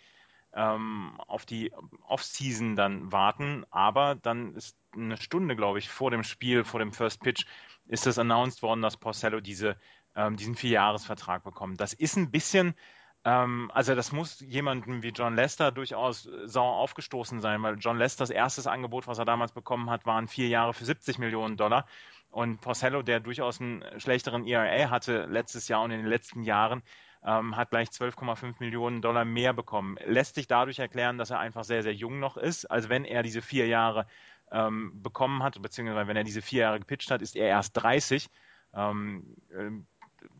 [0.53, 1.71] ähm, auf die
[2.07, 3.65] Offseason dann warten.
[3.69, 7.45] Aber dann ist eine Stunde, glaube ich, vor dem Spiel, vor dem First Pitch,
[7.87, 9.77] ist es announced worden, dass Porcello diese,
[10.15, 11.79] ähm, diesen Vierjahresvertrag bekommt.
[11.81, 12.75] Das ist ein bisschen,
[13.23, 18.29] ähm, also das muss jemandem wie John Lester durchaus sauer aufgestoßen sein, weil John Lesters
[18.29, 21.85] erstes Angebot, was er damals bekommen hat, waren vier Jahre für 70 Millionen Dollar.
[22.29, 26.81] Und Porcello, der durchaus einen schlechteren ERA hatte letztes Jahr und in den letzten Jahren,
[27.23, 29.97] ähm, hat gleich 12,5 Millionen Dollar mehr bekommen.
[30.05, 32.65] Lässt sich dadurch erklären, dass er einfach sehr, sehr jung noch ist.
[32.65, 34.07] Also wenn er diese vier Jahre
[34.51, 38.29] ähm, bekommen hat, beziehungsweise wenn er diese vier Jahre gepitcht hat, ist er erst 30.
[38.73, 39.85] Ähm, ähm,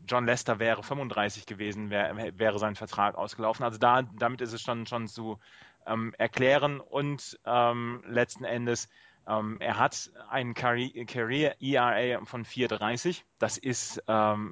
[0.08, 3.64] John Lester wäre 35 gewesen, wär, wäre sein Vertrag ausgelaufen.
[3.64, 5.40] Also da, damit ist es schon, schon zu
[5.86, 8.90] ähm, erklären und ähm, letzten Endes
[9.28, 13.22] ähm, er hat einen Career ERA von 4,30.
[13.38, 14.02] Das ist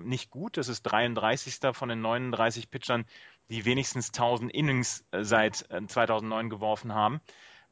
[0.03, 0.57] nicht gut.
[0.57, 1.75] Das ist 33.
[1.75, 3.05] von den 39 Pitchern,
[3.49, 7.19] die wenigstens 1000 Innings äh, seit äh, 2009 geworfen haben.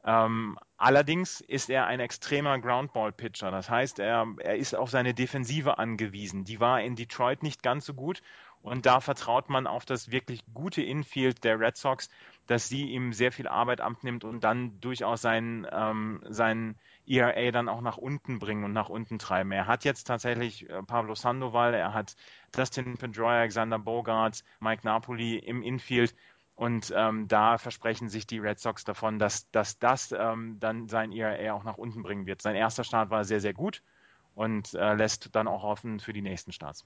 [0.08, 3.50] Ähm, allerdings ist er ein extremer Groundball-Pitcher.
[3.50, 6.44] Das heißt, er, er ist auf seine Defensive angewiesen.
[6.44, 8.22] Die war in Detroit nicht ganz so gut.
[8.62, 12.08] Und da vertraut man auf das wirklich gute Infield der Red Sox,
[12.46, 17.68] dass sie ihm sehr viel Arbeit abnimmt und dann durchaus seinen, ähm, seinen ERA dann
[17.68, 19.52] auch nach unten bringen und nach unten treiben.
[19.52, 22.16] Er hat jetzt tatsächlich äh, Pablo Sandoval, er hat
[22.52, 26.14] Dustin Pedroia, Alexander Bogart, Mike Napoli im Infield.
[26.58, 31.12] Und ähm, da versprechen sich die Red Sox davon, dass, dass das ähm, dann sein
[31.12, 32.42] ERA auch nach unten bringen wird.
[32.42, 33.80] Sein erster Start war sehr, sehr gut
[34.34, 36.84] und äh, lässt dann auch offen für die nächsten Starts.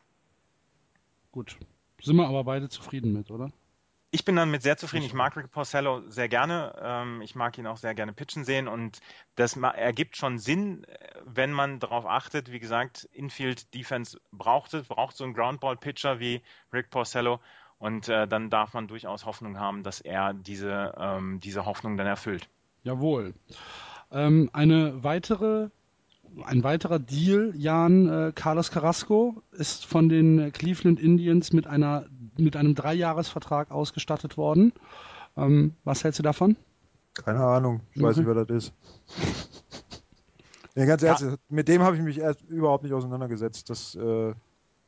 [1.30, 1.56] Gut.
[2.02, 3.50] Sind wir aber beide zufrieden mit, oder?
[4.10, 5.06] Ich bin damit sehr zufrieden.
[5.06, 6.78] Ich mag Rick Porcello sehr gerne.
[6.78, 9.00] Ähm, ich mag ihn auch sehr gerne pitchen sehen und
[9.36, 12.52] das ergibt schon Sinn, äh, wenn man darauf achtet.
[12.52, 16.42] Wie gesagt, Infield Defense braucht es, braucht so einen Groundball-Pitcher wie
[16.74, 17.40] Rick Porcello
[17.82, 22.06] und äh, dann darf man durchaus Hoffnung haben, dass er diese, ähm, diese Hoffnung dann
[22.06, 22.48] erfüllt.
[22.84, 23.34] Jawohl.
[24.12, 25.68] Ähm, eine weitere,
[26.44, 32.06] ein weiterer Deal, Jan äh, Carlos Carrasco, ist von den Cleveland Indians mit einer
[32.38, 34.72] mit einem Dreijahresvertrag ausgestattet worden.
[35.36, 36.56] Ähm, was hältst du davon?
[37.14, 38.20] Keine Ahnung, ich weiß Okay.
[38.20, 38.72] nicht, wer das ist.
[40.76, 41.18] Ja, ganz Ja.
[41.20, 43.68] ehrlich, mit dem habe ich mich erst überhaupt nicht auseinandergesetzt.
[43.68, 44.34] Das, äh,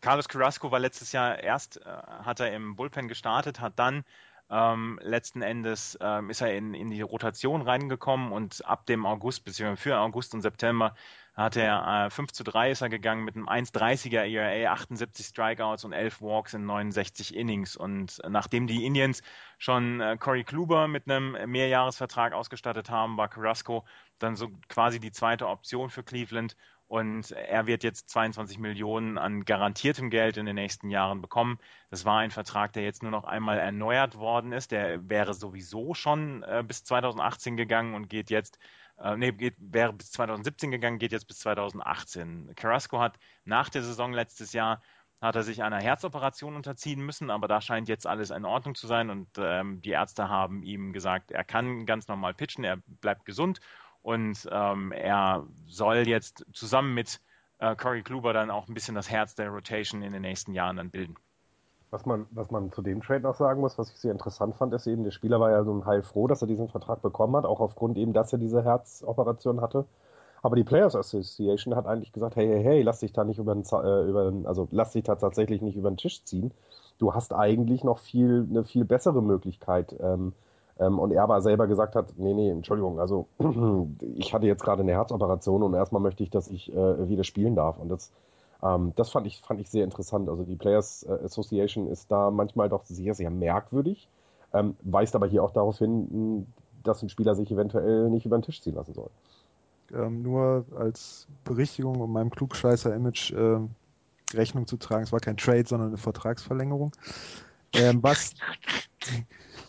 [0.04, 4.04] Carlos Carrasco war letztes Jahr erst, äh, hat er im Bullpen gestartet, hat dann
[4.50, 9.46] ähm, letzten Endes ähm, ist er in, in die Rotation reingekommen und ab dem August,
[9.46, 10.94] beziehungsweise für August und September
[11.32, 15.86] hat er äh, 5 zu 3 ist er gegangen mit einem 1,30er ERA, 78 Strikeouts
[15.86, 17.74] und 11 Walks in 69 Innings.
[17.74, 19.22] Und nachdem die Indians
[19.56, 23.86] schon äh, Corey Kluber mit einem Mehrjahresvertrag ausgestattet haben, war Carrasco
[24.18, 26.56] dann so quasi die zweite Option für Cleveland.
[26.94, 31.58] Und er wird jetzt 22 Millionen an garantiertem Geld in den nächsten Jahren bekommen.
[31.90, 34.70] Das war ein Vertrag, der jetzt nur noch einmal erneuert worden ist.
[34.70, 38.60] Der wäre sowieso schon äh, bis 2018 gegangen und geht jetzt
[38.98, 42.52] äh, nee, geht, wäre bis 2017 gegangen, geht jetzt bis 2018.
[42.54, 44.80] Carrasco hat nach der Saison letztes Jahr
[45.20, 48.86] hat er sich einer Herzoperation unterziehen müssen, aber da scheint jetzt alles in Ordnung zu
[48.86, 53.24] sein und ähm, die Ärzte haben ihm gesagt, er kann ganz normal pitchen, er bleibt
[53.24, 53.58] gesund
[54.04, 57.20] und ähm, er soll jetzt zusammen mit
[57.58, 60.76] äh, Corey Kluber dann auch ein bisschen das Herz der Rotation in den nächsten Jahren
[60.76, 61.14] dann bilden.
[61.90, 64.74] Was man, was man zu dem Trade noch sagen muss, was ich sehr interessant fand,
[64.74, 67.46] ist eben, der Spieler war ja so ein heilfroh, dass er diesen Vertrag bekommen hat,
[67.46, 69.86] auch aufgrund eben, dass er diese Herzoperation hatte.
[70.42, 73.54] Aber die Players Association hat eigentlich gesagt, hey, hey, hey, lass dich da nicht über
[73.54, 76.52] den, äh, über den, also lass dich da tatsächlich nicht über den Tisch ziehen.
[76.98, 79.96] Du hast eigentlich noch viel, eine viel bessere Möglichkeit.
[79.98, 80.34] Ähm,
[80.78, 83.26] ähm, und er aber selber gesagt hat, nee, nee, Entschuldigung, also
[84.16, 87.54] ich hatte jetzt gerade eine Herzoperation und erstmal möchte ich, dass ich äh, wieder spielen
[87.54, 87.78] darf.
[87.78, 88.10] Und das
[88.64, 90.28] ähm, das fand ich, fand ich sehr interessant.
[90.28, 94.08] Also die Players äh, Association ist da manchmal doch sehr, sehr merkwürdig,
[94.52, 96.46] ähm, weist aber hier auch darauf hin,
[96.82, 99.10] dass ein Spieler sich eventuell nicht über den Tisch ziehen lassen soll.
[99.92, 103.60] Ähm, nur als Berichtigung, um meinem Klugscheißer-Image äh,
[104.34, 106.92] Rechnung zu tragen, es war kein Trade, sondern eine Vertragsverlängerung.
[107.74, 108.34] Ähm, was,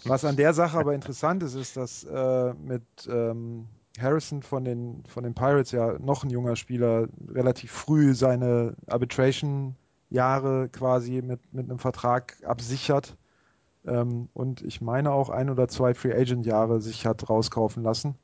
[0.07, 3.67] was an der Sache aber interessant ist, ist, dass äh, mit ähm,
[3.99, 10.69] Harrison von den, von den Pirates, ja noch ein junger Spieler, relativ früh seine Arbitration-Jahre
[10.69, 13.15] quasi mit, mit einem Vertrag absichert.
[13.85, 18.15] Ähm, und ich meine auch ein oder zwei Free Agent-Jahre sich hat rauskaufen lassen.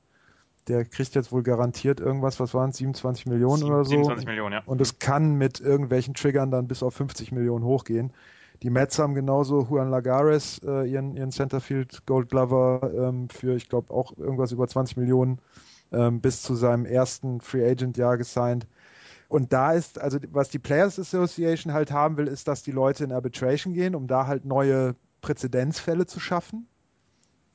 [0.68, 3.92] Der kriegt jetzt wohl garantiert irgendwas, was waren es, 27 Millionen 7, oder so?
[3.92, 4.62] 27 Millionen, ja.
[4.66, 8.12] Und es kann mit irgendwelchen Triggern dann bis auf 50 Millionen hochgehen.
[8.64, 13.70] Die Mets haben genauso Juan Lagares, äh, ihren, ihren Centerfield Gold Glover, ähm, für, ich
[13.70, 15.40] glaube, auch irgendwas über 20 Millionen
[15.92, 18.68] ähm, bis zu seinem ersten Free Agent Jahr gesigned.
[19.30, 23.04] Und da ist, also was die Players Association halt haben will, ist, dass die Leute
[23.04, 26.68] in Arbitration gehen, um da halt neue Präzedenzfälle zu schaffen.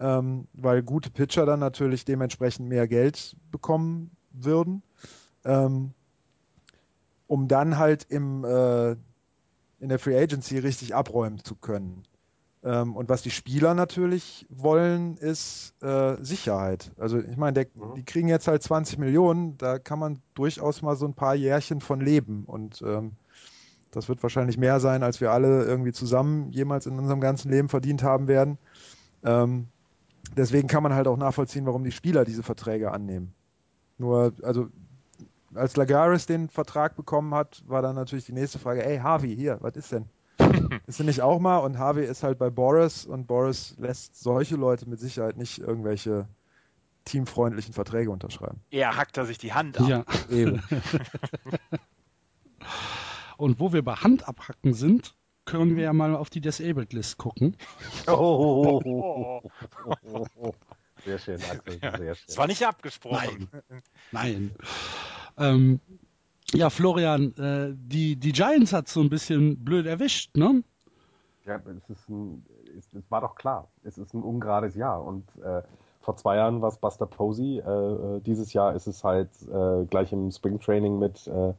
[0.01, 4.83] Ähm, weil gute Pitcher dann natürlich dementsprechend mehr Geld bekommen würden.
[5.45, 5.93] Ähm,
[7.29, 8.97] um dann halt im äh,
[9.79, 12.03] in der Free Agency richtig abräumen zu können.
[12.65, 16.91] Ähm, und was die Spieler natürlich wollen, ist äh, Sicherheit.
[16.99, 17.95] Also ich meine, mhm.
[17.95, 21.81] die kriegen jetzt halt 20 Millionen, da kann man durchaus mal so ein paar Jährchen
[21.81, 22.45] von leben.
[22.45, 23.13] Und ähm,
[23.93, 27.69] das wird wahrscheinlich mehr sein, als wir alle irgendwie zusammen jemals in unserem ganzen Leben
[27.69, 28.59] verdient haben werden.
[29.23, 29.69] Ähm,
[30.37, 33.33] deswegen kann man halt auch nachvollziehen, warum die Spieler diese Verträge annehmen.
[33.99, 34.69] Nur, also
[35.57, 39.59] als Lagares den Vertrag bekommen hat, war dann natürlich die nächste Frage, ey Harvey, hier,
[39.61, 40.07] was ist denn?
[40.87, 41.59] ist er nicht auch mal?
[41.59, 46.29] Und Harvey ist halt bei Boris und Boris lässt solche Leute mit Sicherheit nicht irgendwelche
[47.05, 48.61] teamfreundlichen Verträge unterschreiben.
[48.71, 49.89] Er hackt da sich die Hand ab.
[49.89, 50.05] Ja.
[50.29, 50.63] Eben.
[53.37, 57.17] und wo wir bei Hand abhacken sind, können wir ja mal auf die Disabled List
[57.19, 57.57] gucken.
[58.09, 59.43] Oh, oh,
[60.05, 60.53] oh,
[61.05, 61.79] Sehr schön, Axel.
[61.79, 62.25] Sehr schön.
[62.27, 63.49] Das war nicht abgesprochen.
[63.53, 63.83] Nein.
[64.11, 64.51] Nein.
[65.39, 65.81] Ähm,
[66.53, 70.63] ja, Florian, äh, die, die Giants hat so ein bisschen blöd erwischt, ne?
[71.45, 72.45] Ja, es, ist ein,
[72.77, 73.69] es, es war doch klar.
[73.85, 75.05] Es ist ein ungerades Jahr.
[75.05, 75.63] Und äh,
[76.01, 77.59] vor zwei Jahren war es Buster Posey.
[77.59, 81.53] Äh, äh, dieses Jahr ist es halt äh, gleich im Springtraining mit äh,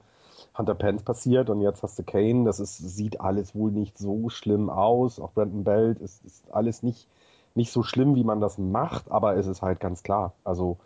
[0.58, 1.50] Hunter Pence passiert.
[1.50, 2.44] Und jetzt hast du Kane.
[2.46, 5.20] Das ist, sieht alles wohl nicht so schlimm aus.
[5.20, 7.08] Auch Brandon Belt ist, ist alles nicht,
[7.56, 9.10] nicht so schlimm, wie man das macht.
[9.10, 10.34] Aber es ist halt ganz klar.
[10.44, 10.78] Also,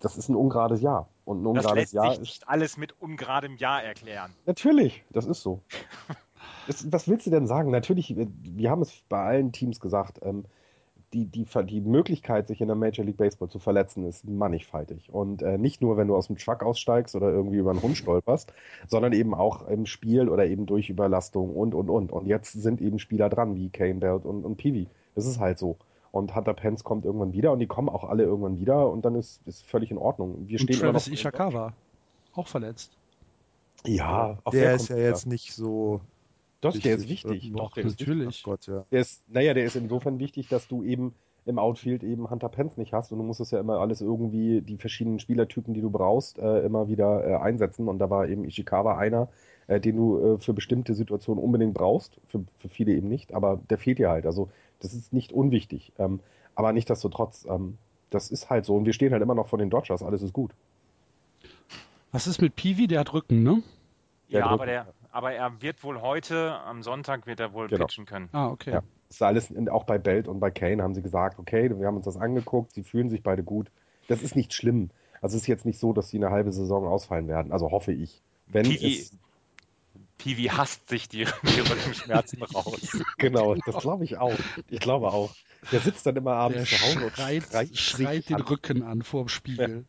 [0.00, 1.08] das ist ein ungerades Jahr.
[1.24, 4.32] Und ein ungerades das lässt Jahr sich nicht alles mit ungeradem Jahr erklären.
[4.46, 5.60] Natürlich, das ist so.
[6.66, 7.70] das, was willst du denn sagen?
[7.70, 10.44] Natürlich, wir haben es bei allen Teams gesagt, ähm,
[11.12, 15.12] die, die, die Möglichkeit, sich in der Major League Baseball zu verletzen, ist mannigfaltig.
[15.12, 17.96] Und äh, nicht nur, wenn du aus dem Truck aussteigst oder irgendwie über einen Hund
[17.96, 18.52] stolperst,
[18.86, 22.12] sondern eben auch im Spiel oder eben durch Überlastung und, und, und.
[22.12, 24.88] Und jetzt sind eben Spieler dran, wie Kane Belt und, und Peavy.
[25.14, 25.76] Das ist halt so.
[26.12, 29.14] Und Hunter Pence kommt irgendwann wieder und die kommen auch alle irgendwann wieder und dann
[29.14, 30.48] ist, ist völlig in Ordnung.
[30.48, 31.72] Wir und stehen Travis Ishikawa,
[32.34, 32.96] auch verletzt.
[33.86, 36.00] Ja, auch der, der ist ja jetzt nicht so.
[36.60, 36.82] Doch, wichtig.
[36.82, 37.52] der ist wichtig.
[37.54, 38.28] Doch, der natürlich.
[38.28, 38.84] Ist Gott, ja.
[38.90, 41.14] Der ist, naja, der ist insofern wichtig, dass du eben
[41.46, 44.60] im Outfield eben Hunter Pence nicht hast und du musst es ja immer alles irgendwie,
[44.60, 48.44] die verschiedenen Spielertypen, die du brauchst, äh, immer wieder äh, einsetzen und da war eben
[48.44, 49.28] Ishikawa einer,
[49.66, 53.60] äh, den du äh, für bestimmte Situationen unbedingt brauchst, für, für viele eben nicht, aber
[53.70, 54.26] der fehlt dir halt.
[54.26, 55.92] Also das ist nicht unwichtig.
[55.98, 56.20] Ähm,
[56.54, 57.78] aber nichtsdestotrotz, ähm,
[58.10, 58.74] das ist halt so.
[58.76, 60.02] Und wir stehen halt immer noch vor den Dodgers.
[60.02, 60.52] Alles ist gut.
[62.12, 62.86] Was ist mit Peavy?
[62.86, 63.62] Der hat Rücken, ne?
[64.28, 67.86] Ja, Der aber, der, aber er wird wohl heute, am Sonntag, wird er wohl Genau.
[67.86, 68.28] pitchen können.
[68.32, 68.72] Ah, okay.
[68.72, 68.82] Ja.
[69.10, 71.96] Das ist alles, auch bei Belt und bei Kane haben sie gesagt, okay, wir haben
[71.96, 73.68] uns das angeguckt, sie fühlen sich beide gut.
[74.06, 74.90] Das ist nicht schlimm.
[75.20, 77.50] Also es ist jetzt nicht so, dass sie eine halbe Saison ausfallen werden.
[77.50, 78.22] Also hoffe ich.
[78.46, 79.12] Wenn Peavy- es,
[80.16, 83.02] Peavy hasst sich die, die Rückenschmerzen raus.
[83.18, 84.38] genau, das glaube ich auch.
[84.68, 85.34] Ich glaube auch.
[85.72, 88.42] Der sitzt dann immer Der abends zu Hause und schreit, schreit, schreit den an.
[88.42, 89.84] Rücken an vor dem Spiegel.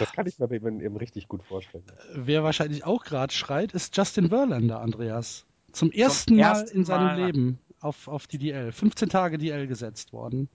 [0.00, 1.84] Das kann ich mir ihm eben richtig gut vorstellen.
[2.12, 5.46] Wer wahrscheinlich auch gerade schreit, ist Justin Verlander, Andreas.
[5.72, 7.26] Zum ersten Mal ersten in seinem Mal.
[7.26, 8.72] Leben auf, auf die DL.
[8.72, 10.48] 15 Tage DL gesetzt worden.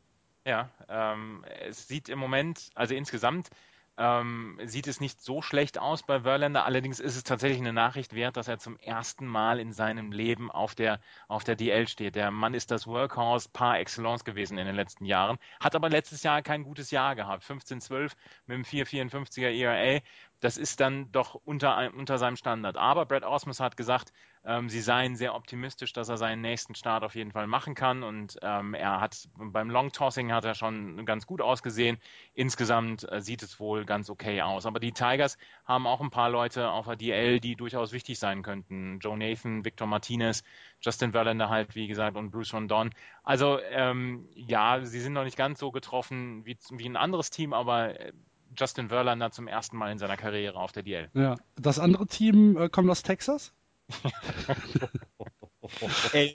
[0.46, 3.50] Ja, ähm, es sieht im Moment, also insgesamt,
[3.98, 6.66] ähm, sieht es nicht so schlecht aus bei Verlander.
[6.66, 10.52] Allerdings ist es tatsächlich eine Nachricht wert, dass er zum ersten Mal in seinem Leben
[10.52, 12.16] auf der, auf der DL steht.
[12.16, 16.24] Der Mann ist das Workhorse par excellence gewesen in den letzten Jahren, hat aber letztes
[16.24, 17.44] Jahr kein gutes Jahr gehabt.
[17.44, 18.12] 15-12
[18.48, 20.02] mit dem 4,54er ERA.
[20.42, 22.78] Das ist dann doch unter, unter seinem Standard.
[22.78, 24.12] Aber Brad Ausmus hat gesagt,
[24.46, 28.04] ähm, sie seien sehr optimistisch, dass er seinen nächsten Start auf jeden Fall machen kann.
[28.04, 31.98] Und ähm, er hat beim Long Tossing hat er schon ganz gut ausgesehen.
[32.34, 34.66] Insgesamt äh, sieht es wohl ganz okay aus.
[34.66, 38.44] Aber die Tigers haben auch ein paar Leute auf der DL, die durchaus wichtig sein
[38.44, 39.00] könnten.
[39.00, 40.44] Joe Nathan, Victor Martinez,
[40.82, 42.92] Justin Verlander halt, wie gesagt, und Bruce Rondon.
[43.24, 47.54] Also ähm, ja, sie sind noch nicht ganz so getroffen wie, wie ein anderes Team,
[47.54, 48.14] aber äh,
[48.58, 51.10] Justin Verlander zum ersten Mal in seiner Karriere auf der DL.
[51.14, 51.36] Ja.
[51.56, 53.54] Das andere Team äh, kommt aus Texas.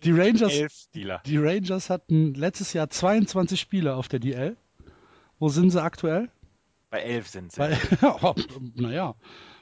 [0.02, 4.56] Die Rangers, die Rangers hatten letztes Jahr 22 Spiele auf der DL.
[5.38, 6.28] Wo sind sie aktuell?
[6.90, 7.60] Bei elf sind sie.
[8.02, 8.34] Oh,
[8.74, 9.14] naja,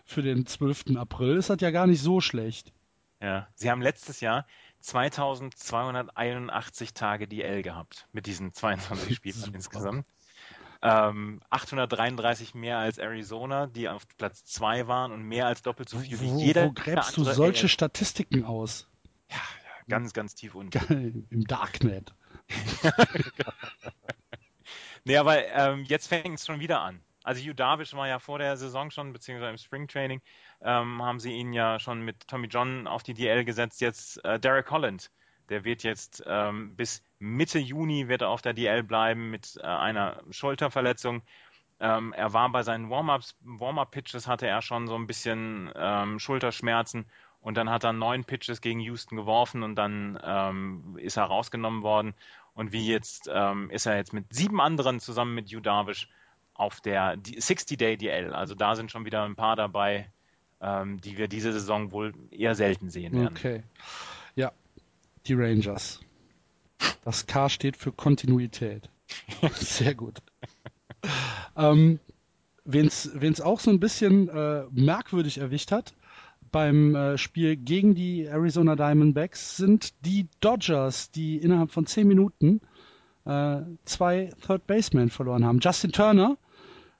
[0.04, 0.96] für den 12.
[0.96, 2.72] April ist das ja gar nicht so schlecht.
[3.20, 3.48] Ja.
[3.54, 4.46] Sie haben letztes Jahr
[4.80, 10.06] 2281 Tage DL gehabt mit diesen 22 Spielen insgesamt.
[10.80, 15.98] Ähm, 833 mehr als Arizona, die auf Platz 2 waren und mehr als doppelt so
[15.98, 17.68] viel wie Wo, jeder wo gräbst du solche AL.
[17.68, 18.88] Statistiken aus?
[19.88, 21.26] ganz, ganz tief unten.
[21.30, 22.14] Im Darknet.
[25.04, 27.00] Nee, aber ähm, jetzt fängt es schon wieder an.
[27.24, 30.20] Also Hugh Darvish war ja vor der Saison schon, beziehungsweise im Springtraining,
[30.60, 33.80] ähm, haben sie ihn ja schon mit Tommy John auf die DL gesetzt.
[33.80, 35.10] Jetzt äh, Derek Holland,
[35.48, 39.66] der wird jetzt ähm, bis Mitte Juni wird er auf der DL bleiben mit äh,
[39.66, 41.22] einer Schulterverletzung.
[41.80, 47.06] Ähm, er war bei seinen Warm-ups, Warm-up-Pitches hatte er schon so ein bisschen ähm, Schulterschmerzen
[47.40, 51.82] und dann hat er neun Pitches gegen Houston geworfen und dann ähm, ist er rausgenommen
[51.82, 52.14] worden.
[52.54, 56.08] Und wie jetzt ähm, ist er jetzt mit sieben anderen zusammen mit Hugh Darvish
[56.54, 58.32] auf der 60-Day DL.
[58.34, 60.10] Also da sind schon wieder ein paar dabei,
[60.60, 63.36] ähm, die wir diese Saison wohl eher selten sehen werden.
[63.36, 63.62] Okay.
[65.28, 66.00] Die Rangers.
[67.04, 68.88] Das K steht für Kontinuität.
[69.54, 70.18] Sehr gut.
[71.56, 72.00] ähm,
[72.64, 75.94] Wen es auch so ein bisschen äh, merkwürdig erwischt hat
[76.50, 82.60] beim äh, Spiel gegen die Arizona Diamondbacks sind die Dodgers, die innerhalb von zehn Minuten
[83.24, 85.60] äh, zwei Third Basemen verloren haben.
[85.60, 86.36] Justin Turner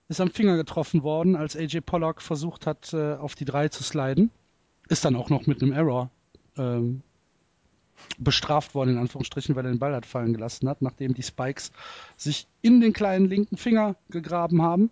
[0.09, 3.83] ist am Finger getroffen worden, als AJ Pollock versucht hat, äh, auf die drei zu
[3.83, 4.31] sliden.
[4.89, 6.11] Ist dann auch noch mit einem Error
[6.57, 7.03] ähm,
[8.19, 11.73] bestraft worden, in Anführungsstrichen, weil er den Ball hat fallen gelassen hat, nachdem die Spikes
[12.17, 14.91] sich in den kleinen linken Finger gegraben haben.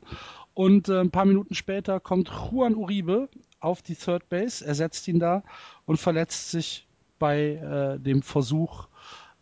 [0.54, 3.28] Und äh, ein paar Minuten später kommt Juan Uribe
[3.60, 5.42] auf die Third Base, ersetzt ihn da
[5.84, 6.86] und verletzt sich
[7.18, 8.88] bei äh, dem Versuch,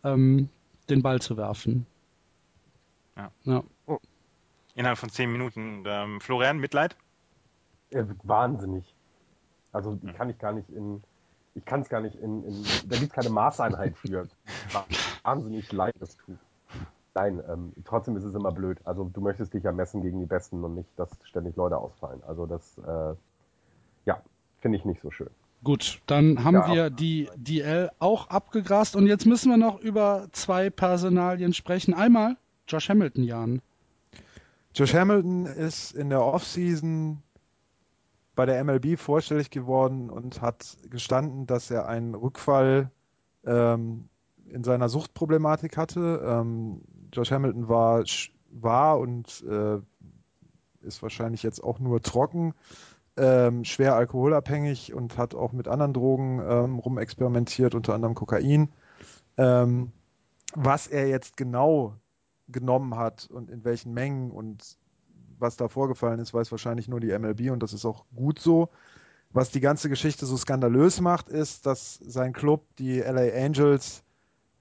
[0.03, 0.49] ähm,
[0.89, 1.85] den Ball zu werfen.
[3.15, 3.31] Ja.
[3.43, 3.63] ja.
[4.75, 5.83] Innerhalb von zehn Minuten.
[5.85, 6.97] Ähm, Florian, Mitleid?
[7.91, 8.93] Ja, wahnsinnig.
[9.71, 11.01] Also die kann ich gar nicht in,
[11.55, 14.27] ich kann es gar nicht in, in da gibt es keine Maßeinheit für.
[15.23, 16.37] Wahnsinnig leid das tut.
[17.15, 18.77] Nein, ähm, trotzdem ist es immer blöd.
[18.83, 22.21] Also du möchtest dich ja messen gegen die Besten und nicht, dass ständig Leute ausfallen.
[22.27, 23.15] Also das, äh,
[24.05, 24.21] ja,
[24.59, 25.29] finde ich nicht so schön.
[25.63, 30.27] Gut, dann haben Ja, wir die DL auch abgegrast und jetzt müssen wir noch über
[30.33, 31.93] zwei Personalien sprechen.
[31.93, 32.35] Einmal
[32.67, 33.61] Josh Hamilton, Jan.
[34.75, 37.23] Josh Hamilton ist in der Offseason
[38.35, 42.91] bei der MLB vorstellig geworden und hat gestanden, dass er einen Rückfall
[43.45, 44.09] ähm,
[44.47, 46.21] in seiner Suchtproblematik hatte.
[46.25, 46.81] Ähm,
[47.13, 48.03] Josh Hamilton war,
[48.49, 49.79] war und äh,
[50.85, 52.53] ist wahrscheinlich jetzt auch nur trocken,
[53.17, 58.69] ähm, schwer alkoholabhängig und hat auch mit anderen Drogen ähm, rumexperimentiert, unter anderem Kokain.
[59.37, 59.91] Ähm,
[60.53, 61.95] was er jetzt genau
[62.47, 64.77] genommen hat und in welchen Mengen und
[65.39, 68.69] was da vorgefallen ist, weiß wahrscheinlich nur die MLB und das ist auch gut so.
[69.31, 74.03] Was die ganze Geschichte so skandalös macht, ist, dass sein Club, die LA Angels,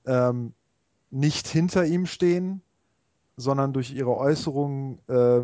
[0.04, 0.52] ähm,
[1.10, 2.60] nicht hinter ihm stehen,
[3.36, 5.42] sondern durch ihre Äußerungen äh,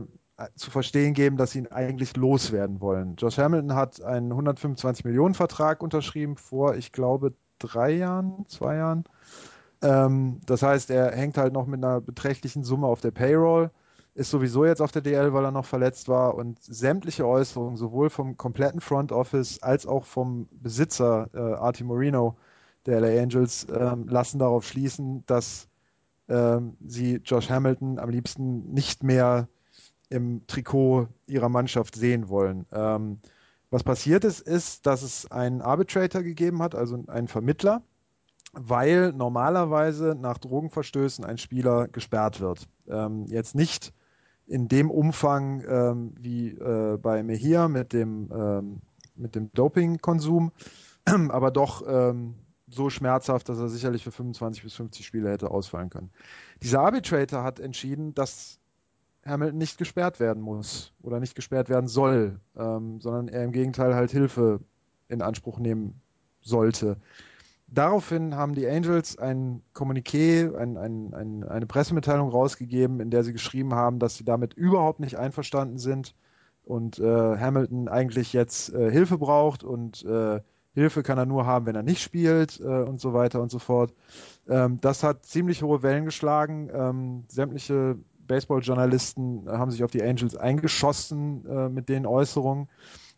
[0.55, 3.17] zu verstehen geben, dass sie ihn eigentlich loswerden wollen.
[3.17, 9.05] Josh Hamilton hat einen 125 Millionen Vertrag unterschrieben vor, ich glaube, drei Jahren, zwei Jahren.
[9.83, 13.71] Ähm, das heißt, er hängt halt noch mit einer beträchtlichen Summe auf der Payroll,
[14.21, 18.11] ist sowieso jetzt auf der DL, weil er noch verletzt war und sämtliche Äußerungen, sowohl
[18.11, 22.37] vom kompletten Front Office als auch vom Besitzer äh, Artie Moreno
[22.85, 25.69] der LA Angels, äh, lassen darauf schließen, dass
[26.27, 29.49] äh, sie Josh Hamilton am liebsten nicht mehr
[30.11, 32.67] im Trikot ihrer Mannschaft sehen wollen.
[32.73, 33.21] Ähm,
[33.71, 37.83] was passiert ist, ist, dass es einen Arbitrator gegeben hat, also einen Vermittler,
[38.53, 42.69] weil normalerweise nach Drogenverstößen ein Spieler gesperrt wird.
[42.87, 43.95] Ähm, jetzt nicht
[44.51, 48.81] in dem Umfang ähm, wie äh, bei Mejia mit dem, ähm,
[49.15, 50.51] mit dem Dopingkonsum,
[51.05, 52.35] aber doch ähm,
[52.69, 56.11] so schmerzhaft, dass er sicherlich für 25 bis 50 Spiele hätte ausfallen können.
[56.63, 58.59] Dieser Arbitrator hat entschieden, dass
[59.25, 63.95] Hamilton nicht gesperrt werden muss oder nicht gesperrt werden soll, ähm, sondern er im Gegenteil
[63.95, 64.59] halt Hilfe
[65.07, 66.01] in Anspruch nehmen
[66.41, 66.97] sollte.
[67.73, 73.33] Daraufhin haben die Angels ein Kommuniqué, ein, ein, ein, eine Pressemitteilung rausgegeben, in der sie
[73.33, 76.15] geschrieben haben, dass sie damit überhaupt nicht einverstanden sind
[76.65, 80.41] und äh, Hamilton eigentlich jetzt äh, Hilfe braucht und äh,
[80.75, 83.59] Hilfe kann er nur haben, wenn er nicht spielt äh, und so weiter und so
[83.59, 83.93] fort.
[84.49, 86.71] Ähm, das hat ziemlich hohe Wellen geschlagen.
[86.73, 92.69] Ähm, sämtliche Baseball-Journalisten haben sich auf die Angels eingeschossen äh, mit den Äußerungen.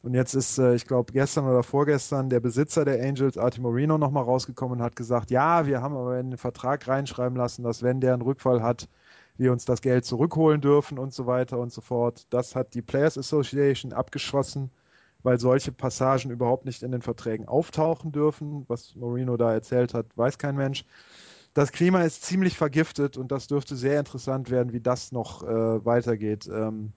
[0.02, 3.98] Und jetzt ist, äh, ich glaube, gestern oder vorgestern der Besitzer der Angels, Artie Moreno,
[3.98, 7.82] nochmal rausgekommen und hat gesagt, ja, wir haben aber in den Vertrag reinschreiben lassen, dass
[7.82, 8.88] wenn der einen Rückfall hat,
[9.38, 12.26] wir uns das Geld zurückholen dürfen und so weiter und so fort.
[12.30, 14.70] Das hat die Players Association abgeschossen,
[15.22, 18.64] weil solche Passagen überhaupt nicht in den Verträgen auftauchen dürfen.
[18.68, 20.84] Was Moreno da erzählt hat, weiß kein Mensch.
[21.54, 25.84] Das Klima ist ziemlich vergiftet und das dürfte sehr interessant werden, wie das noch äh,
[25.84, 26.48] weitergeht.
[26.48, 26.92] Ähm,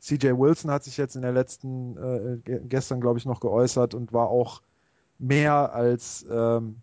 [0.00, 1.96] CJ Wilson hat sich jetzt in der letzten,
[2.44, 4.62] äh, gestern glaube ich noch geäußert und war auch
[5.18, 6.82] mehr als ähm,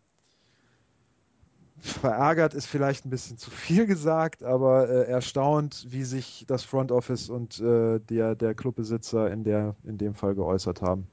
[1.84, 6.94] verärgert ist vielleicht ein bisschen zu viel gesagt, aber äh, erstaunt, wie sich das Front
[6.94, 11.08] Office und äh, der, der Clubbesitzer in, der, in dem Fall geäußert haben.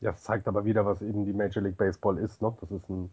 [0.00, 2.40] Ja, das zeigt aber wieder, was eben die Major League Baseball ist.
[2.40, 2.54] Ne?
[2.60, 3.10] Das ist ein,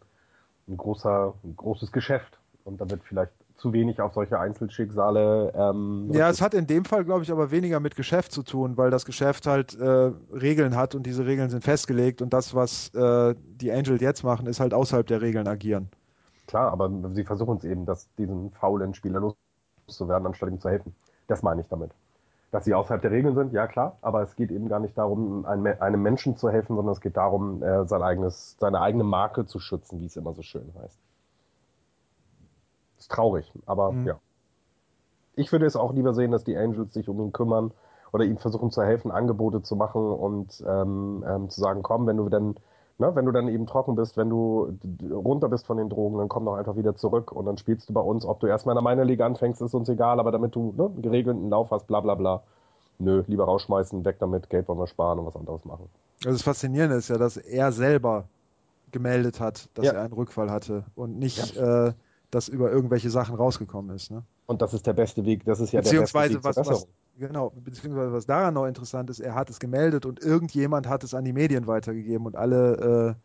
[0.70, 2.40] ein, großer, ein großes Geschäft.
[2.64, 5.54] Und da wird vielleicht zu wenig auf solche Einzelschicksale.
[5.56, 8.76] Ähm, ja, es hat in dem Fall, glaube ich, aber weniger mit Geschäft zu tun,
[8.76, 12.90] weil das Geschäft halt äh, Regeln hat und diese Regeln sind festgelegt und das, was
[12.96, 15.90] äh, die Angels jetzt machen, ist halt außerhalb der Regeln agieren.
[16.48, 19.34] Klar, aber sie versuchen es eben, dass diesen faulen Spieler
[19.88, 20.96] loszuwerden, anstatt ihm zu helfen.
[21.28, 21.92] Das meine ich damit.
[22.50, 25.46] Dass sie außerhalb der Regeln sind, ja klar, aber es geht eben gar nicht darum,
[25.46, 29.60] einem Menschen zu helfen, sondern es geht darum, äh, sein eigenes, seine eigene Marke zu
[29.60, 30.98] schützen, wie es immer so schön heißt.
[33.12, 34.08] Ist traurig, aber mhm.
[34.08, 34.20] ja.
[35.36, 37.72] Ich würde es auch lieber sehen, dass die Angels sich um ihn kümmern
[38.12, 42.18] oder ihm versuchen zu helfen, Angebote zu machen und ähm, ähm, zu sagen, komm, wenn
[42.18, 42.56] du dann,
[42.98, 44.78] ne, wenn du dann eben trocken bist, wenn du
[45.10, 47.94] runter bist von den Drogen, dann komm doch einfach wieder zurück und dann spielst du
[47.94, 48.26] bei uns.
[48.26, 50.86] Ob du erstmal in der meiner Liga anfängst, ist uns egal, aber damit du ne,
[50.86, 52.44] einen geregelten Lauf hast, bla bla bla.
[53.00, 55.90] Nö, lieber rausschmeißen, weg damit, Geld wollen wir sparen und was anderes machen.
[56.24, 58.26] Also das Faszinierende ist ja, dass er selber
[58.92, 59.94] gemeldet hat, dass ja.
[59.94, 61.88] er einen Rückfall hatte und nicht ja.
[61.88, 61.94] äh,
[62.32, 64.10] dass über irgendwelche Sachen rausgekommen ist.
[64.10, 64.24] Ne?
[64.46, 66.88] Und das ist der beste Weg, das ist ja beziehungsweise der beste Weg was, was,
[67.18, 71.14] Genau, beziehungsweise was daran noch interessant ist, er hat es gemeldet und irgendjemand hat es
[71.14, 73.16] an die Medien weitergegeben und alle,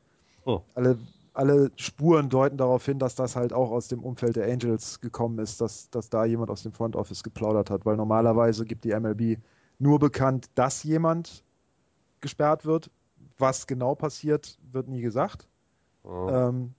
[0.45, 0.61] äh, oh.
[0.75, 0.99] alle,
[1.33, 5.39] alle Spuren deuten darauf hin, dass das halt auch aus dem Umfeld der Angels gekommen
[5.39, 8.95] ist, dass, dass da jemand aus dem Front Office geplaudert hat, weil normalerweise gibt die
[8.95, 9.39] MLB
[9.79, 11.45] nur bekannt, dass jemand
[12.21, 12.91] gesperrt wird.
[13.39, 15.47] Was genau passiert, wird nie gesagt.
[16.03, 16.29] Oh.
[16.31, 16.75] Ähm,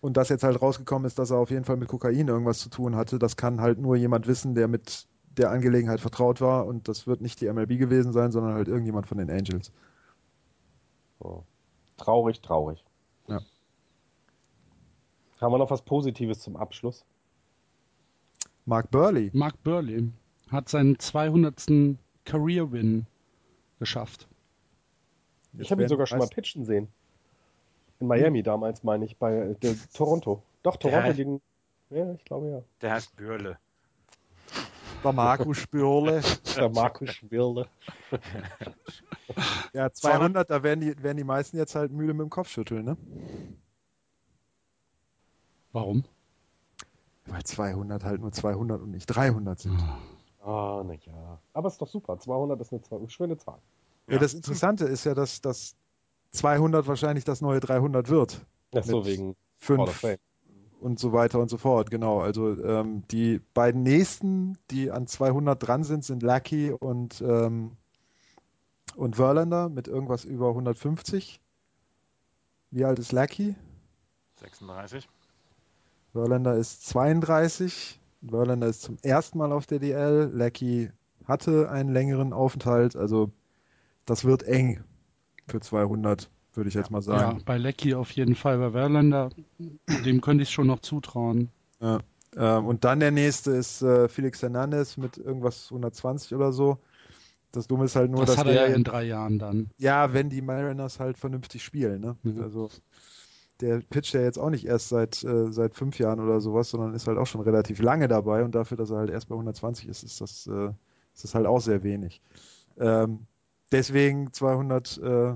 [0.00, 2.68] und dass jetzt halt rausgekommen ist, dass er auf jeden Fall mit Kokain irgendwas zu
[2.68, 6.88] tun hatte, das kann halt nur jemand wissen, der mit der Angelegenheit vertraut war und
[6.88, 9.72] das wird nicht die MLB gewesen sein, sondern halt irgendjemand von den Angels.
[11.20, 11.42] Oh.
[11.96, 12.84] Traurig, traurig.
[13.28, 13.40] Ja.
[15.40, 17.04] Haben wir noch was Positives zum Abschluss?
[18.64, 19.30] Mark Burley.
[19.32, 20.10] Mark Burley
[20.50, 21.96] hat seinen 200.
[22.24, 23.06] Career Win
[23.78, 24.26] geschafft.
[25.58, 26.88] Ich habe ihn sogar schon mal pitchen sehen.
[27.98, 30.42] In Miami damals, meine ich, bei äh, der, Toronto.
[30.62, 31.40] Doch, Toronto gegen.
[31.90, 32.62] Ja, ich glaube ja.
[32.82, 33.58] Der heißt Bürle.
[35.04, 36.20] Der Markus Bürle.
[36.56, 37.68] Der Markus Bürle.
[39.72, 42.84] ja, 200, da werden die, werden die meisten jetzt halt müde mit dem Kopf schütteln,
[42.84, 42.96] ne?
[45.72, 46.04] Warum?
[47.26, 49.78] Weil 200 halt nur 200 und nicht 300 sind.
[50.42, 51.38] Ah, oh, na ja.
[51.52, 52.18] Aber ist doch super.
[52.18, 53.58] 200 ist eine schöne Zahl.
[54.06, 55.76] Ja, ja das Interessante ist ja, dass, dass
[56.36, 58.46] 200 wahrscheinlich das neue 300 wird.
[58.74, 60.04] Ach so, wegen fünf
[60.80, 61.90] und so weiter und so fort.
[61.90, 67.72] Genau, also ähm, die beiden nächsten, die an 200 dran sind, sind Lucky und, ähm,
[68.94, 71.40] und Verlander mit irgendwas über 150.
[72.70, 73.54] Wie alt ist Lucky?
[74.40, 75.08] 36.
[76.12, 78.00] Verlander ist 32.
[78.28, 80.30] Verlander ist zum ersten Mal auf der DL.
[80.32, 80.90] Lucky
[81.24, 83.30] hatte einen längeren Aufenthalt, also
[84.04, 84.84] das wird eng
[85.46, 87.38] für 200 würde ich jetzt mal sagen.
[87.38, 88.58] Ja, bei Lecky auf jeden Fall.
[88.58, 89.30] Bei Verlander,
[90.04, 91.50] dem könnte ich schon noch zutrauen.
[91.80, 92.00] Ja.
[92.36, 96.78] Ähm, und dann der nächste ist äh, Felix Hernandez mit irgendwas 120 oder so.
[97.52, 99.70] Das Dumme ist halt nur, das dass hat er ja in drei Jahren dann.
[99.78, 102.00] Ja, wenn die Mariners halt vernünftig spielen.
[102.00, 102.16] Ne?
[102.22, 102.42] Mhm.
[102.42, 102.70] Also
[103.60, 106.94] der pitcht ja jetzt auch nicht erst seit, äh, seit fünf Jahren oder sowas, sondern
[106.94, 109.88] ist halt auch schon relativ lange dabei und dafür, dass er halt erst bei 120
[109.88, 110.70] ist, ist das, äh,
[111.14, 112.20] ist das halt auch sehr wenig.
[112.78, 113.20] Ähm,
[113.72, 115.34] deswegen 200 äh,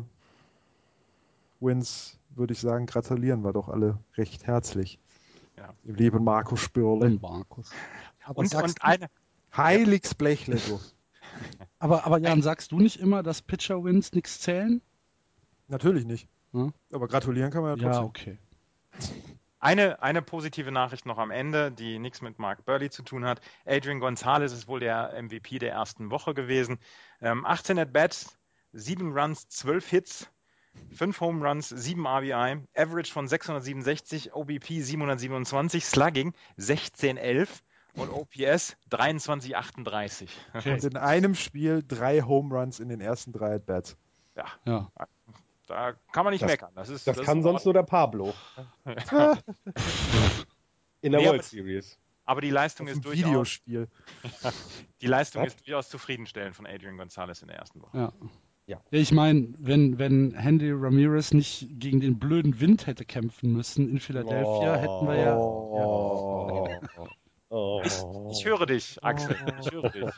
[1.61, 4.99] Wins, würde ich sagen, gratulieren wir doch alle recht herzlich.
[5.57, 5.75] Ja.
[5.85, 7.19] Lieben Markus Spürle.
[7.21, 7.71] Markus.
[8.25, 9.09] Aber und, und eine.
[9.57, 10.81] Heiligs Blechle, du.
[11.79, 14.81] aber, aber Jan, sagst du nicht immer, dass Pitcher-Wins nichts zählen?
[15.69, 16.29] Natürlich nicht.
[16.53, 16.73] Hm?
[16.93, 18.03] Aber gratulieren kann man ja trotzdem.
[18.03, 18.39] Ja, okay.
[19.61, 23.43] Eine, eine positive Nachricht noch am Ende, die nichts mit Mark Burley zu tun hat.
[23.67, 26.79] Adrian Gonzalez ist wohl der MVP der ersten Woche gewesen.
[27.21, 28.39] Ähm, 18 At-Bats,
[28.73, 30.31] 7 Runs, 12 Hits,
[30.95, 37.63] 5 Home Runs, 7 RBI, Average von 667, OBP 727, Slugging 1611
[37.97, 40.31] und OPS 2338.
[40.55, 40.73] Okay.
[40.73, 43.97] Und in einem Spiel drei Home Runs in den ersten drei At-Bats.
[44.37, 44.47] Ja.
[44.65, 44.89] ja.
[45.71, 46.73] Da kann man nicht das, meckern.
[46.75, 48.35] Das, ist, das, das kann sonst nur der Pablo.
[51.01, 51.97] in der nee, World Series.
[52.25, 53.25] Aber die Leistung ist durchaus.
[53.25, 53.89] Videospiel.
[55.01, 55.55] die Leistung Was?
[55.55, 57.97] ist durchaus zufriedenstellend von Adrian Gonzalez in der ersten Woche.
[57.97, 58.13] Ja.
[58.67, 58.81] Ja.
[58.91, 64.01] Ich meine, wenn, wenn Handy Ramirez nicht gegen den blöden Wind hätte kämpfen müssen in
[64.01, 65.37] Philadelphia, oh, hätten wir ja.
[65.37, 67.09] Oh,
[67.51, 67.83] oh,
[68.31, 69.37] ich höre dich, Axel.
[69.61, 70.11] Ich höre dich.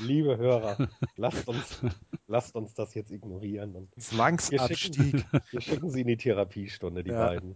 [0.00, 1.80] Liebe Hörer, lasst uns,
[2.26, 3.74] lasst uns das jetzt ignorieren.
[3.74, 4.96] Und Zwangsabstieg.
[4.96, 7.26] Wir schicken, wir schicken sie in die Therapiestunde, die ja.
[7.26, 7.54] beiden.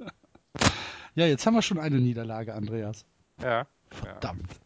[1.14, 3.04] Ja, jetzt haben wir schon eine Niederlage, Andreas.
[3.40, 3.66] Ja.
[3.90, 4.50] Verdammt.
[4.52, 4.58] Ja.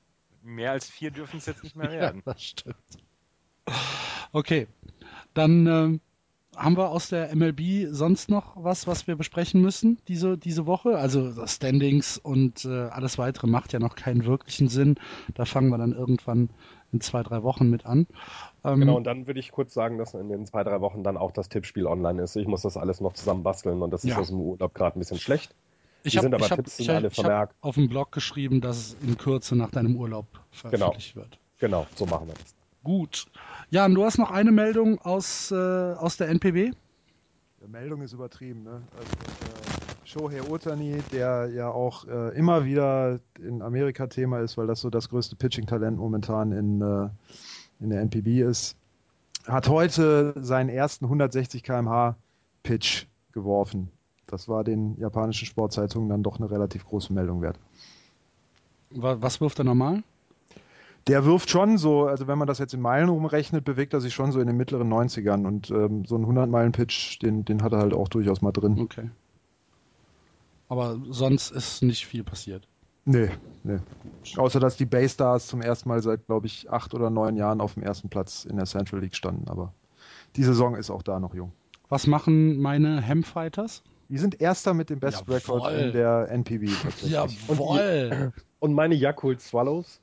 [0.42, 2.22] Mehr als vier dürfen es jetzt nicht mehr werden.
[2.24, 2.76] Ja, das stimmt.
[4.32, 4.68] Okay,
[5.34, 5.98] dann äh,
[6.56, 10.98] haben wir aus der MLB sonst noch was, was wir besprechen müssen diese, diese Woche?
[10.98, 14.96] Also Standings und äh, alles weitere macht ja noch keinen wirklichen Sinn.
[15.34, 16.50] Da fangen wir dann irgendwann
[16.92, 18.06] in zwei, drei Wochen mit an.
[18.64, 21.16] Ähm, genau, und dann würde ich kurz sagen, dass in den zwei, drei Wochen dann
[21.16, 22.36] auch das Tippspiel online ist.
[22.36, 24.18] Ich muss das alles noch zusammen basteln und das ist ja.
[24.18, 25.54] aus dem Urlaub gerade ein bisschen schlecht.
[26.02, 27.54] Ich Die hab, sind aber ich Tipps hab, sind alle vermerkt.
[27.60, 31.24] auf dem Blog geschrieben, dass es in Kürze nach deinem Urlaub veröffentlicht genau.
[31.24, 31.38] wird.
[31.58, 32.54] Genau, so machen wir das.
[32.86, 33.26] Gut.
[33.70, 36.70] Jan, du hast noch eine Meldung aus, äh, aus der NPB?
[37.60, 38.62] Die Meldung ist übertrieben.
[38.62, 38.80] Ne?
[38.96, 44.68] Also, äh, Shohei Otani, der ja auch äh, immer wieder in Amerika Thema ist, weil
[44.68, 47.08] das so das größte Pitching-Talent momentan in, äh,
[47.80, 48.76] in der NPB ist,
[49.48, 52.14] hat heute seinen ersten 160 km/h
[52.62, 53.90] Pitch geworfen.
[54.28, 57.58] Das war den japanischen Sportzeitungen dann doch eine relativ große Meldung wert.
[58.90, 60.04] Was wirft er normal?
[61.06, 64.14] Der wirft schon so, also wenn man das jetzt in Meilen rumrechnet, bewegt er sich
[64.14, 67.78] schon so in den mittleren 90ern und ähm, so ein 100-Meilen-Pitch, den, den hat er
[67.78, 68.80] halt auch durchaus mal drin.
[68.80, 69.10] Okay.
[70.68, 72.66] Aber sonst ist nicht viel passiert.
[73.04, 73.30] Nee,
[73.62, 73.78] nee.
[74.36, 77.74] Außer dass die Baystars zum ersten Mal seit, glaube ich, acht oder neun Jahren auf
[77.74, 79.48] dem ersten Platz in der Central League standen.
[79.48, 79.72] Aber
[80.34, 81.52] die Saison ist auch da noch jung.
[81.88, 83.84] Was machen meine Ham-Fighters?
[84.08, 85.34] Die sind Erster mit dem Best Jawohl.
[85.36, 86.68] Record in der NPB.
[87.04, 88.32] Jawohl!
[88.58, 90.00] Und, und meine Yakult Swallows?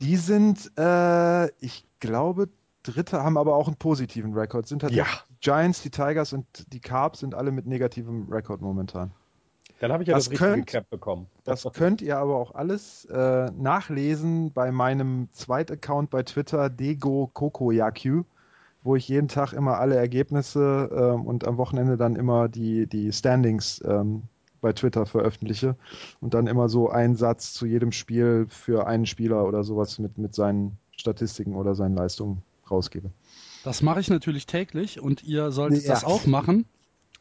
[0.00, 2.48] Die sind, äh, ich glaube,
[2.82, 4.66] Dritte, haben aber auch einen positiven Rekord.
[4.66, 5.04] Sind halt ja.
[5.04, 9.12] die Giants, die Tigers und die Carbs sind alle mit negativem Rekord momentan.
[9.80, 11.26] Dann habe ich ja das, das richtige Cap bekommen.
[11.44, 18.24] Das könnt ihr aber auch alles äh, nachlesen bei meinem Zweitaccount bei Twitter, Dego Kokoyaku,
[18.82, 23.12] wo ich jeden Tag immer alle Ergebnisse ähm, und am Wochenende dann immer die, die
[23.12, 24.24] Standings ähm,
[24.60, 25.76] bei Twitter veröffentliche
[26.20, 30.18] und dann immer so einen Satz zu jedem Spiel für einen Spieler oder sowas mit,
[30.18, 33.10] mit seinen Statistiken oder seinen Leistungen rausgebe.
[33.64, 35.94] Das mache ich natürlich täglich und ihr solltet ja.
[35.94, 36.64] das auch machen,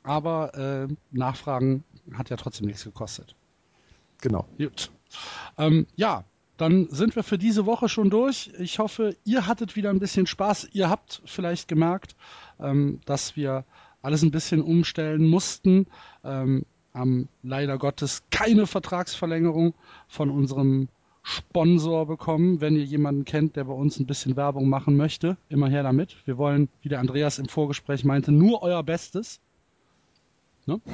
[0.03, 1.83] aber äh, Nachfragen
[2.13, 3.35] hat ja trotzdem nichts gekostet.
[4.21, 4.45] Genau.
[4.57, 4.91] Gut.
[5.57, 6.23] Ähm, ja,
[6.57, 8.51] dann sind wir für diese Woche schon durch.
[8.57, 10.69] Ich hoffe, ihr hattet wieder ein bisschen Spaß.
[10.73, 12.15] Ihr habt vielleicht gemerkt,
[12.59, 13.63] ähm, dass wir
[14.01, 15.87] alles ein bisschen umstellen mussten.
[16.23, 16.65] Ähm,
[16.97, 19.73] haben leider Gottes keine Vertragsverlängerung
[20.07, 20.89] von unserem
[21.23, 22.61] Sponsor bekommen.
[22.61, 26.15] Wenn ihr jemanden kennt, der bei uns ein bisschen Werbung machen möchte, immer her damit.
[26.25, 29.39] Wir wollen, wie der Andreas im Vorgespräch meinte, nur euer Bestes.
[30.65, 30.81] Ne?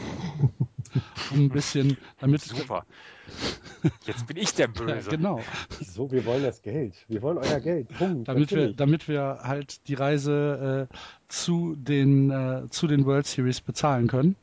[1.31, 2.85] Um ein bisschen, damit, Super.
[4.05, 5.09] Jetzt bin ich der Böse.
[5.09, 5.39] genau.
[5.81, 6.93] So, wir wollen das Geld.
[7.07, 7.89] Wir wollen euer Geld.
[7.97, 8.27] Punkt.
[8.27, 10.95] Damit wir, damit wir halt die Reise äh,
[11.29, 14.35] zu, den, äh, zu den World Series bezahlen können.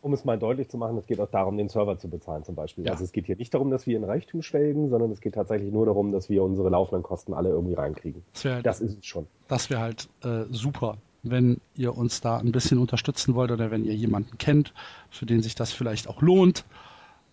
[0.00, 2.54] Um es mal deutlich zu machen, es geht auch darum, den Server zu bezahlen zum
[2.54, 2.84] Beispiel.
[2.86, 2.92] Ja.
[2.92, 5.72] Also es geht hier nicht darum, dass wir in Reichtum schwelgen, sondern es geht tatsächlich
[5.72, 8.22] nur darum, dass wir unsere laufenden Kosten alle irgendwie reinkriegen.
[8.32, 9.26] Das wäre Das ist es schon.
[9.48, 13.84] das wär halt äh, super, wenn ihr uns da ein bisschen unterstützen wollt oder wenn
[13.84, 14.72] ihr jemanden kennt,
[15.10, 16.64] für den sich das vielleicht auch lohnt.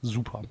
[0.01, 0.41] Super.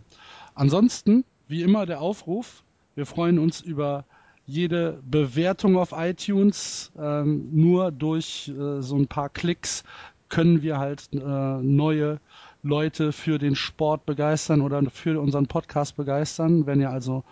[0.55, 2.63] Ansonsten, wie immer, der Aufruf.
[2.95, 4.05] Wir freuen uns über
[4.47, 6.93] jede Bewertung auf iTunes.
[6.97, 9.83] Ähm, nur durch äh, so ein paar Klicks
[10.29, 12.21] können wir halt äh, neue
[12.63, 16.67] Leute für den Sport begeistern oder für unseren Podcast begeistern.
[16.67, 17.25] Wenn ihr also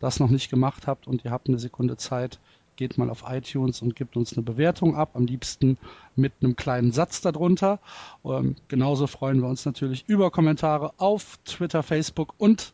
[0.00, 2.40] das noch nicht gemacht habt und ihr habt eine Sekunde Zeit,
[2.76, 5.76] geht mal auf iTunes und gebt uns eine Bewertung ab, am liebsten
[6.16, 7.78] mit einem kleinen Satz darunter.
[8.24, 12.72] Ähm, genauso freuen wir uns natürlich über Kommentare auf Twitter, Facebook und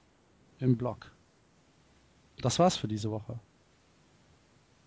[0.60, 1.10] im Blog.
[2.40, 3.38] Das war's für diese Woche.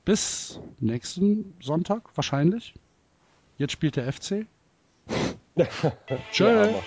[0.06, 2.74] Bis nächsten Sonntag wahrscheinlich.
[3.58, 4.48] Jetzt spielt der FC.
[6.32, 6.78] Tschö.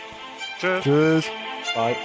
[0.58, 0.82] Tschüss.
[0.82, 1.26] Tschüss.
[1.74, 1.96] Bye.